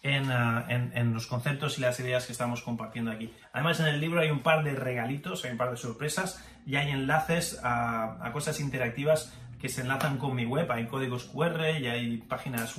en, 0.04 0.30
ah, 0.30 0.64
los 1.12 1.26
conceptos 1.26 1.76
y 1.76 1.80
las 1.80 1.98
ideas 1.98 2.24
que 2.24 2.30
estamos 2.30 2.62
compartiendo 2.62 3.11
aquí. 3.11 3.34
Además, 3.52 3.80
en 3.80 3.87
el 3.87 4.00
libro 4.00 4.20
hay 4.20 4.30
un 4.30 4.44
par 4.44 4.62
de 4.62 4.76
regalitos, 4.76 5.44
hay 5.44 5.50
un 5.50 5.58
par 5.58 5.72
de 5.72 5.76
sorpresas 5.76 6.40
y 6.64 6.76
hay 6.76 6.92
enlaces 6.92 7.58
a 7.64 8.30
cosas 8.32 8.61
interactivas 8.61 9.32
que 9.61 9.68
se 9.68 9.83
enlazan 9.83 10.18
con 10.18 10.35
mi 10.35 10.44
web, 10.44 10.71
hay 10.71 10.87
códigos 10.87 11.25
QR 11.25 11.79
y 11.81 11.87
hay 11.87 12.18
páginas, 12.18 12.77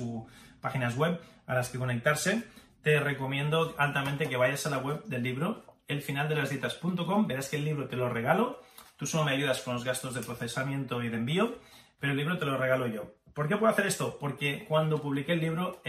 páginas 0.60 0.96
web 0.96 1.20
a 1.46 1.54
las 1.54 1.68
que 1.68 1.78
conectarse. 1.78 2.44
Te 2.82 3.00
recomiendo 3.00 3.74
altamente 3.78 4.28
que 4.28 4.36
vayas 4.36 4.66
a 4.66 4.70
la 4.70 4.78
web 4.78 5.04
del 5.04 5.22
libro, 5.22 5.64
elfinaldelasdietas.com, 5.88 7.26
verás 7.26 7.48
que 7.48 7.56
el 7.56 7.64
libro 7.64 7.88
te 7.88 7.96
lo 7.96 8.08
regalo, 8.08 8.62
tú 8.96 9.06
solo 9.06 9.24
me 9.24 9.32
ayudas 9.32 9.60
con 9.60 9.74
los 9.74 9.84
gastos 9.84 10.14
de 10.14 10.22
procesamiento 10.22 11.02
y 11.02 11.08
de 11.08 11.16
envío, 11.16 11.58
pero 11.98 12.12
el 12.12 12.18
libro 12.18 12.38
te 12.38 12.46
lo 12.46 12.56
regalo 12.56 12.86
yo. 12.86 13.14
¿Por 13.34 13.48
qué 13.48 13.56
puedo 13.56 13.72
hacer 13.72 13.86
esto? 13.86 14.18
Porque 14.18 14.64
cuando 14.66 15.00
publiqué 15.02 15.32
el 15.32 15.40
libro, 15.40 15.82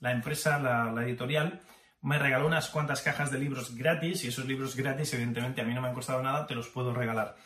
la 0.00 0.12
empresa, 0.12 0.58
la, 0.58 0.92
la 0.92 1.04
editorial, 1.04 1.60
me 2.02 2.18
regaló 2.18 2.46
unas 2.46 2.68
cuantas 2.68 3.02
cajas 3.02 3.30
de 3.30 3.38
libros 3.38 3.74
gratis 3.74 4.24
y 4.24 4.28
esos 4.28 4.46
libros 4.46 4.76
gratis, 4.76 5.12
evidentemente, 5.14 5.60
a 5.60 5.64
mí 5.64 5.74
no 5.74 5.80
me 5.80 5.88
han 5.88 5.94
costado 5.94 6.22
nada, 6.22 6.46
te 6.46 6.54
los 6.54 6.68
puedo 6.68 6.94
regalar 6.94 7.36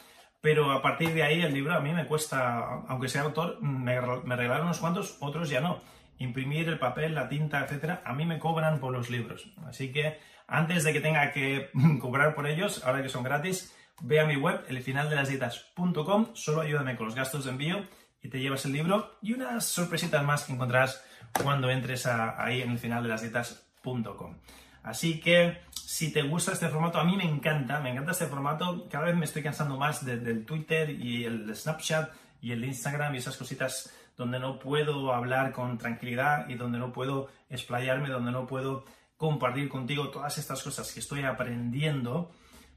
pero 0.44 0.72
a 0.72 0.82
partir 0.82 1.14
de 1.14 1.22
ahí 1.22 1.40
el 1.40 1.54
libro 1.54 1.72
a 1.72 1.80
mí 1.80 1.90
me 1.94 2.06
cuesta, 2.06 2.82
aunque 2.86 3.08
sea 3.08 3.22
autor, 3.22 3.62
me, 3.62 3.98
regalaron 3.98 4.66
unos 4.66 4.78
cuantos, 4.78 5.16
otros 5.20 5.48
ya 5.48 5.62
no. 5.62 5.80
Imprimir 6.18 6.68
el 6.68 6.78
papel, 6.78 7.14
la 7.14 7.30
tinta, 7.30 7.64
etcétera, 7.64 8.02
a 8.04 8.12
mí 8.12 8.26
me 8.26 8.38
cobran 8.38 8.78
por 8.78 8.92
los 8.92 9.08
libros. 9.08 9.50
Así 9.66 9.90
que 9.90 10.20
antes 10.46 10.84
de 10.84 10.92
que 10.92 11.00
tenga 11.00 11.32
que 11.32 11.70
cobrar 11.98 12.34
por 12.34 12.46
ellos, 12.46 12.84
ahora 12.84 13.02
que 13.02 13.08
son 13.08 13.22
gratis, 13.22 13.74
ve 14.02 14.20
a 14.20 14.26
mi 14.26 14.36
web, 14.36 14.62
elfinaldelasdietas.com, 14.68 16.34
solo 16.34 16.60
ayúdame 16.60 16.96
con 16.96 17.06
los 17.06 17.14
gastos 17.14 17.46
de 17.46 17.50
envío 17.50 17.86
y 18.20 18.28
te 18.28 18.38
llevas 18.38 18.66
el 18.66 18.72
libro 18.72 19.16
y 19.22 19.32
unas 19.32 19.64
sorpresitas 19.64 20.22
más 20.22 20.44
que 20.44 20.52
encontrarás 20.52 21.02
cuando 21.42 21.70
entres 21.70 22.04
ahí 22.04 22.60
en 22.60 22.72
elfinaldelasdietas.com. 22.72 24.36
Así 24.84 25.18
que 25.18 25.62
si 25.72 26.12
te 26.12 26.22
gusta 26.22 26.52
este 26.52 26.68
formato, 26.68 27.00
a 27.00 27.04
mí 27.04 27.16
me 27.16 27.24
encanta, 27.24 27.80
me 27.80 27.90
encanta 27.90 28.12
este 28.12 28.26
formato. 28.26 28.86
Cada 28.90 29.06
vez 29.06 29.16
me 29.16 29.24
estoy 29.24 29.42
cansando 29.42 29.78
más 29.78 30.04
del 30.04 30.44
Twitter 30.44 30.90
y 30.90 31.24
el 31.24 31.54
Snapchat 31.56 32.12
y 32.42 32.52
el 32.52 32.64
Instagram 32.64 33.14
y 33.14 33.18
esas 33.18 33.36
cositas 33.36 33.92
donde 34.16 34.38
no 34.38 34.58
puedo 34.58 35.12
hablar 35.12 35.52
con 35.52 35.78
tranquilidad 35.78 36.48
y 36.48 36.54
donde 36.54 36.78
no 36.78 36.92
puedo 36.92 37.28
explayarme, 37.48 38.10
donde 38.10 38.30
no 38.30 38.46
puedo 38.46 38.84
compartir 39.16 39.70
contigo 39.70 40.10
todas 40.10 40.36
estas 40.36 40.62
cosas 40.62 40.92
que 40.92 41.00
estoy 41.00 41.22
aprendiendo. 41.22 42.30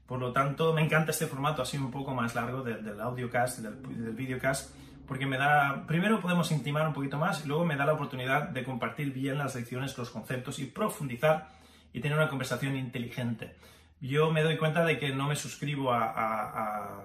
Por 0.06 0.18
lo 0.18 0.32
tanto, 0.32 0.72
me 0.72 0.80
encanta 0.80 1.10
este 1.10 1.26
formato 1.26 1.60
así 1.60 1.76
un 1.76 1.90
poco 1.90 2.14
más 2.14 2.34
largo 2.34 2.62
del, 2.62 2.98
audiocast, 2.98 3.58
del, 3.58 3.82
del 4.02 4.14
videocast, 4.14 4.74
porque 5.06 5.26
me 5.26 5.36
da, 5.36 5.84
primero 5.86 6.20
podemos 6.20 6.50
intimar 6.52 6.88
un 6.88 6.94
poquito 6.94 7.18
más 7.18 7.44
y 7.44 7.48
luego 7.48 7.66
me 7.66 7.76
da 7.76 7.84
la 7.84 7.92
oportunidad 7.92 8.48
de 8.48 8.64
compartir 8.64 9.12
bien 9.12 9.36
las 9.36 9.54
lecciones, 9.54 9.96
los 9.98 10.08
conceptos 10.08 10.58
y 10.58 10.64
profundizar 10.64 11.57
y 11.98 12.00
tener 12.00 12.16
una 12.16 12.28
conversación 12.28 12.76
inteligente. 12.76 13.56
Yo 14.00 14.30
me 14.30 14.44
doy 14.44 14.56
cuenta 14.56 14.84
de 14.84 15.00
que 15.00 15.12
no 15.12 15.26
me 15.26 15.34
suscribo 15.34 15.92
a, 15.92 17.04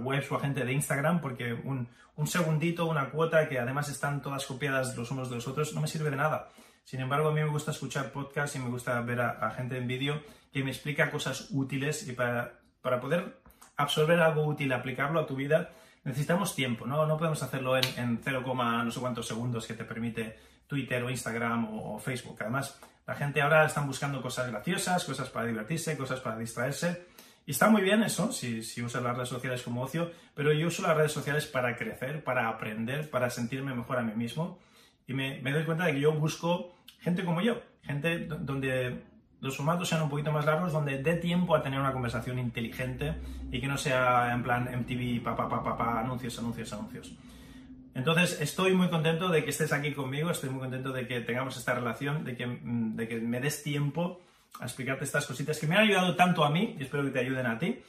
webs 0.00 0.30
o 0.30 0.36
a 0.36 0.40
gente 0.40 0.64
de 0.64 0.72
Instagram 0.72 1.20
porque 1.20 1.52
un, 1.52 1.88
un, 2.14 2.26
segundito, 2.28 2.86
una 2.86 3.10
cuota 3.10 3.48
que 3.48 3.58
además 3.58 3.88
están 3.88 4.22
todas 4.22 4.46
copiadas 4.46 4.96
los 4.96 5.10
unos 5.10 5.30
de 5.30 5.36
los 5.36 5.48
otros, 5.48 5.74
no 5.74 5.80
me 5.80 5.88
sirve 5.88 6.10
de 6.10 6.16
nada. 6.16 6.48
Sin 6.84 7.00
embargo, 7.00 7.28
a 7.28 7.32
mí 7.32 7.40
me 7.40 7.48
gusta 7.48 7.72
escuchar 7.72 8.12
podcasts 8.12 8.54
y 8.54 8.60
me 8.60 8.68
gusta 8.68 9.00
ver 9.00 9.20
a, 9.20 9.50
gente 9.50 9.76
en 9.76 9.88
vídeo 9.88 10.22
que 10.52 10.62
me 10.62 10.70
explica 10.70 11.10
cosas 11.10 11.48
útiles 11.50 12.06
y 12.06 12.12
para, 12.12 12.60
para 12.82 13.00
poder 13.00 13.40
absorber 13.76 14.20
algo 14.20 14.44
útil, 14.44 14.72
aplicarlo 14.72 15.18
a 15.18 15.26
tu 15.26 15.34
vida, 15.34 15.72
necesitamos 16.04 16.54
tiempo, 16.54 16.86
¿no? 16.86 17.04
No 17.06 17.16
podemos 17.16 17.42
hacerlo 17.42 17.76
en, 17.76 17.84
en 17.96 18.20
0, 18.22 18.44
no 18.46 18.90
sé 18.92 19.00
cuántos 19.00 19.26
segundos 19.26 19.66
que 19.66 19.74
te 19.74 19.84
permite 19.84 20.38
Twitter 20.66 21.02
o 21.02 21.10
Instagram 21.10 21.68
o, 21.70 21.98
Facebook. 21.98 22.36
Además, 22.40 22.78
la 23.06 23.14
gente 23.14 23.42
ahora 23.42 23.66
está 23.66 23.80
buscando 23.82 24.22
cosas 24.22 24.50
graciosas, 24.50 25.04
cosas 25.04 25.28
para 25.28 25.46
divertirse, 25.46 25.96
cosas 25.96 26.20
para 26.20 26.38
distraerse. 26.38 27.06
Y 27.46 27.50
está 27.50 27.68
muy 27.68 27.82
bien 27.82 28.02
eso, 28.02 28.32
si, 28.32 28.62
si 28.62 28.82
usas 28.82 29.02
las 29.02 29.14
redes 29.14 29.28
sociales 29.28 29.62
como 29.62 29.82
ocio, 29.82 30.10
pero 30.34 30.52
yo 30.52 30.68
uso 30.68 30.82
las 30.82 30.96
redes 30.96 31.12
sociales 31.12 31.46
para 31.46 31.76
crecer, 31.76 32.24
para 32.24 32.48
aprender, 32.48 33.10
para 33.10 33.28
sentirme 33.28 33.74
mejor 33.74 33.98
a 33.98 34.02
mí 34.02 34.14
mismo. 34.14 34.58
Y 35.06 35.12
me, 35.12 35.40
me 35.42 35.52
doy 35.52 35.64
cuenta 35.64 35.84
de 35.84 35.92
que 35.92 36.00
yo 36.00 36.12
busco 36.12 36.74
gente 37.00 37.22
como 37.24 37.42
yo, 37.42 37.60
gente 37.82 38.26
donde 38.26 39.02
los 39.44 39.58
formatos 39.58 39.90
sean 39.90 40.00
un 40.00 40.08
poquito 40.08 40.32
más 40.32 40.46
largos, 40.46 40.72
donde 40.72 41.02
dé 41.02 41.16
tiempo 41.16 41.54
a 41.54 41.62
tener 41.62 41.78
una 41.78 41.92
conversación 41.92 42.38
inteligente 42.38 43.14
y 43.52 43.60
que 43.60 43.66
no 43.66 43.76
sea 43.76 44.32
en 44.32 44.42
plan 44.42 44.64
MTV, 44.64 45.22
pa, 45.22 45.36
pa, 45.36 45.76
pa, 45.76 46.00
anuncios, 46.00 46.38
anuncios, 46.38 46.72
anuncios. 46.72 47.12
Entonces, 47.94 48.40
estoy 48.40 48.74
muy 48.74 48.88
contento 48.88 49.28
de 49.28 49.44
que 49.44 49.50
estés 49.50 49.72
aquí 49.72 49.92
conmigo, 49.92 50.30
estoy 50.30 50.50
muy 50.50 50.60
contento 50.60 50.92
de 50.92 51.06
que 51.06 51.20
tengamos 51.20 51.56
esta 51.56 51.74
relación, 51.74 52.24
de 52.24 52.36
que, 52.36 52.46
mm, 52.46 52.96
de 52.96 53.08
que 53.08 53.20
me 53.20 53.40
des 53.40 53.62
tiempo 53.62 54.20
a 54.60 54.64
explicarte 54.64 55.04
estas 55.04 55.26
cositas 55.26 55.58
que 55.58 55.66
me 55.66 55.76
han 55.76 55.82
ayudado 55.82 56.16
tanto 56.16 56.44
a 56.44 56.50
mí 56.50 56.76
y 56.78 56.82
espero 56.82 57.04
que 57.04 57.10
te 57.10 57.20
ayuden 57.20 57.46
a 57.46 57.58
ti. 57.58 57.80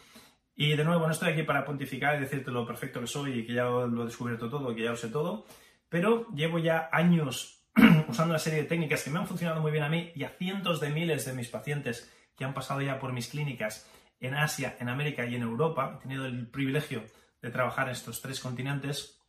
Y 0.56 0.76
de 0.76 0.84
nuevo, 0.86 1.06
no 1.06 1.12
estoy 1.12 1.32
aquí 1.32 1.44
para 1.44 1.66
pontificar 1.66 2.16
y 2.16 2.22
decirte 2.22 2.52
lo 2.52 2.66
perfecto 2.66 3.02
que 3.02 3.08
soy 3.08 3.40
y 3.40 3.46
que 3.46 3.54
ya 3.54 3.66
lo 3.66 4.04
he 4.04 4.06
descubierto 4.06 4.50
todo, 4.50 4.74
que 4.74 4.84
ya 4.84 4.92
lo 4.92 4.96
sé 4.96 5.10
todo, 5.10 5.46
pero 5.90 6.28
llevo 6.34 6.60
ya 6.60 6.90
años 6.92 7.66
usando 8.08 8.32
una 8.32 8.40
serie 8.40 8.62
de 8.62 8.68
técnicas 8.68 9.04
que 9.04 9.10
me 9.10 9.20
han 9.20 9.28
funcionado 9.28 9.60
muy 9.62 9.72
bien 9.72 9.84
a 9.84 9.90
mí 9.90 10.12
y 10.16 10.24
a 10.24 10.30
cientos 10.30 10.80
de 10.80 10.90
miles 10.90 11.26
de 11.26 11.34
mis 11.34 11.50
pacientes 11.50 12.12
que 12.38 12.46
han 12.46 12.54
pasado 12.54 12.82
ya 12.82 13.00
por 13.00 13.12
mis 13.12 13.28
clínicas 13.28 13.90
en 14.20 14.34
Asia, 14.36 14.78
en 14.80 14.90
América 14.90 15.26
y 15.26 15.36
en 15.36 15.42
Europa. 15.42 15.96
He 15.98 16.02
tenido 16.04 16.26
el 16.26 16.48
privilegio 16.48 17.04
de 17.42 17.52
trabajar 17.52 17.88
en 17.88 17.94
estos 17.94 18.22
tres 18.22 18.40
continentes. 18.40 19.20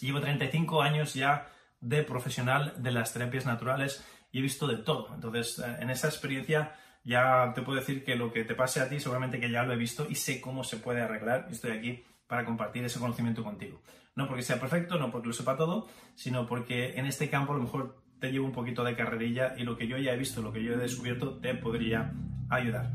Llevo 0.00 0.20
35 0.20 0.82
años 0.82 1.14
ya 1.14 1.50
de 1.80 2.02
profesional 2.02 2.74
de 2.76 2.92
las 2.92 3.12
terapias 3.12 3.46
naturales 3.46 4.04
y 4.30 4.38
he 4.38 4.42
visto 4.42 4.66
de 4.66 4.76
todo. 4.76 5.08
Entonces, 5.14 5.58
eh, 5.58 5.76
en 5.80 5.90
esa 5.90 6.08
experiencia 6.08 6.76
ya 7.02 7.52
te 7.54 7.62
puedo 7.62 7.80
decir 7.80 8.04
que 8.04 8.14
lo 8.14 8.32
que 8.32 8.44
te 8.44 8.54
pase 8.54 8.80
a 8.80 8.88
ti 8.88 9.00
seguramente 9.00 9.40
que 9.40 9.50
ya 9.50 9.62
lo 9.62 9.72
he 9.72 9.76
visto 9.76 10.06
y 10.08 10.14
sé 10.14 10.40
cómo 10.40 10.64
se 10.64 10.76
puede 10.76 11.00
arreglar 11.00 11.46
y 11.48 11.54
estoy 11.54 11.72
aquí 11.72 12.04
para 12.26 12.44
compartir 12.44 12.84
ese 12.84 13.00
conocimiento 13.00 13.42
contigo. 13.42 13.82
No 14.14 14.28
porque 14.28 14.42
sea 14.42 14.60
perfecto, 14.60 14.98
no 14.98 15.10
porque 15.10 15.28
lo 15.28 15.32
sepa 15.32 15.56
todo, 15.56 15.88
sino 16.14 16.46
porque 16.46 16.98
en 16.98 17.06
este 17.06 17.30
campo 17.30 17.52
a 17.52 17.56
lo 17.56 17.62
mejor 17.62 18.02
te 18.20 18.30
llevo 18.30 18.46
un 18.46 18.52
poquito 18.52 18.84
de 18.84 18.94
carrerilla 18.94 19.54
y 19.56 19.64
lo 19.64 19.76
que 19.76 19.88
yo 19.88 19.96
ya 19.96 20.12
he 20.12 20.16
visto, 20.16 20.42
lo 20.42 20.52
que 20.52 20.62
yo 20.62 20.74
he 20.74 20.76
descubierto, 20.76 21.38
te 21.38 21.54
podría 21.54 22.12
ayudar. 22.50 22.90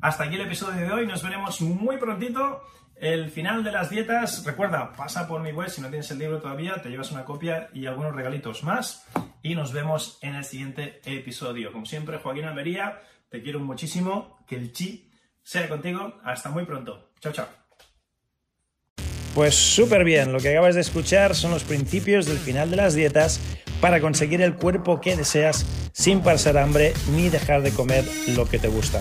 Hasta 0.00 0.24
aquí 0.24 0.36
el 0.36 0.42
episodio 0.42 0.80
de 0.80 0.92
hoy, 0.92 1.06
nos 1.06 1.22
veremos 1.22 1.60
muy 1.60 1.98
prontito. 1.98 2.62
El 3.00 3.30
final 3.30 3.64
de 3.64 3.72
las 3.72 3.88
dietas, 3.88 4.44
recuerda, 4.44 4.92
pasa 4.92 5.26
por 5.26 5.40
mi 5.40 5.52
web 5.52 5.70
si 5.70 5.80
no 5.80 5.88
tienes 5.88 6.10
el 6.10 6.18
libro 6.18 6.38
todavía, 6.38 6.82
te 6.82 6.90
llevas 6.90 7.10
una 7.10 7.24
copia 7.24 7.70
y 7.72 7.86
algunos 7.86 8.14
regalitos 8.14 8.62
más. 8.62 9.06
Y 9.42 9.54
nos 9.54 9.72
vemos 9.72 10.18
en 10.20 10.34
el 10.34 10.44
siguiente 10.44 11.00
episodio. 11.06 11.72
Como 11.72 11.86
siempre, 11.86 12.18
Joaquín 12.18 12.44
Almería, 12.44 13.00
te 13.30 13.42
quiero 13.42 13.58
muchísimo, 13.60 14.36
que 14.46 14.56
el 14.56 14.72
chi 14.74 15.10
sea 15.42 15.66
contigo. 15.70 16.20
Hasta 16.24 16.50
muy 16.50 16.66
pronto. 16.66 17.12
Chao, 17.20 17.32
chao. 17.32 17.46
Pues 19.34 19.54
súper 19.54 20.04
bien, 20.04 20.30
lo 20.30 20.38
que 20.38 20.50
acabas 20.50 20.74
de 20.74 20.82
escuchar 20.82 21.34
son 21.34 21.52
los 21.52 21.64
principios 21.64 22.26
del 22.26 22.36
final 22.36 22.70
de 22.70 22.76
las 22.76 22.94
dietas 22.94 23.40
para 23.80 24.02
conseguir 24.02 24.42
el 24.42 24.56
cuerpo 24.56 25.00
que 25.00 25.16
deseas 25.16 25.64
sin 25.94 26.20
pasar 26.20 26.58
hambre 26.58 26.92
ni 27.12 27.30
dejar 27.30 27.62
de 27.62 27.70
comer 27.70 28.04
lo 28.36 28.44
que 28.46 28.58
te 28.58 28.68
gusta. 28.68 29.00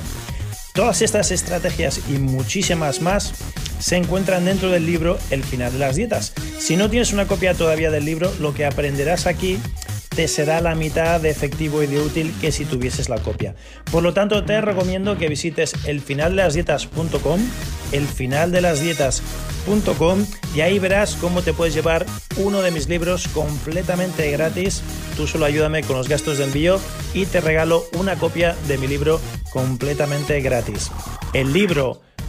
Todas 0.73 1.01
estas 1.01 1.31
estrategias 1.31 2.09
y 2.09 2.19
muchísimas 2.19 3.01
más 3.01 3.33
se 3.79 3.97
encuentran 3.97 4.45
dentro 4.45 4.69
del 4.69 4.85
libro 4.85 5.17
El 5.31 5.43
final 5.43 5.73
de 5.73 5.79
las 5.79 5.95
dietas. 5.95 6.33
Si 6.59 6.77
no 6.77 6.89
tienes 6.89 7.13
una 7.13 7.27
copia 7.27 7.53
todavía 7.53 7.91
del 7.91 8.05
libro, 8.05 8.31
lo 8.39 8.53
que 8.53 8.65
aprenderás 8.65 9.25
aquí 9.25 9.57
te 10.15 10.27
será 10.27 10.59
la 10.59 10.73
mitad 10.75 11.21
de 11.21 11.29
efectivo 11.29 11.81
y 11.81 11.87
de 11.87 12.01
útil 12.01 12.33
que 12.41 12.51
si 12.51 12.65
tuvieses 12.65 13.07
la 13.09 13.19
copia. 13.19 13.55
Por 13.91 14.03
lo 14.03 14.13
tanto, 14.13 14.43
te 14.43 14.59
recomiendo 14.59 15.17
que 15.17 15.29
visites 15.29 15.73
elfinaldelasdietas.com, 15.85 17.39
elfinaldelasdietas.com 17.93 20.25
y 20.55 20.61
ahí 20.61 20.79
verás 20.79 21.15
cómo 21.15 21.41
te 21.41 21.53
puedes 21.53 21.73
llevar 21.73 22.05
uno 22.37 22.61
de 22.61 22.71
mis 22.71 22.89
libros 22.89 23.29
completamente 23.29 24.29
gratis. 24.31 24.81
Tú 25.15 25.25
solo 25.25 25.45
ayúdame 25.45 25.83
con 25.83 25.95
los 25.95 26.09
gastos 26.09 26.37
de 26.37 26.43
envío 26.45 26.81
y 27.13 27.25
te 27.25 27.39
regalo 27.39 27.85
una 27.97 28.17
copia 28.17 28.57
de 28.67 28.77
mi 28.77 28.87
libro 28.87 29.21
completamente 29.51 30.41
gratis. 30.41 30.91
El 31.33 31.53
libro 31.53 32.01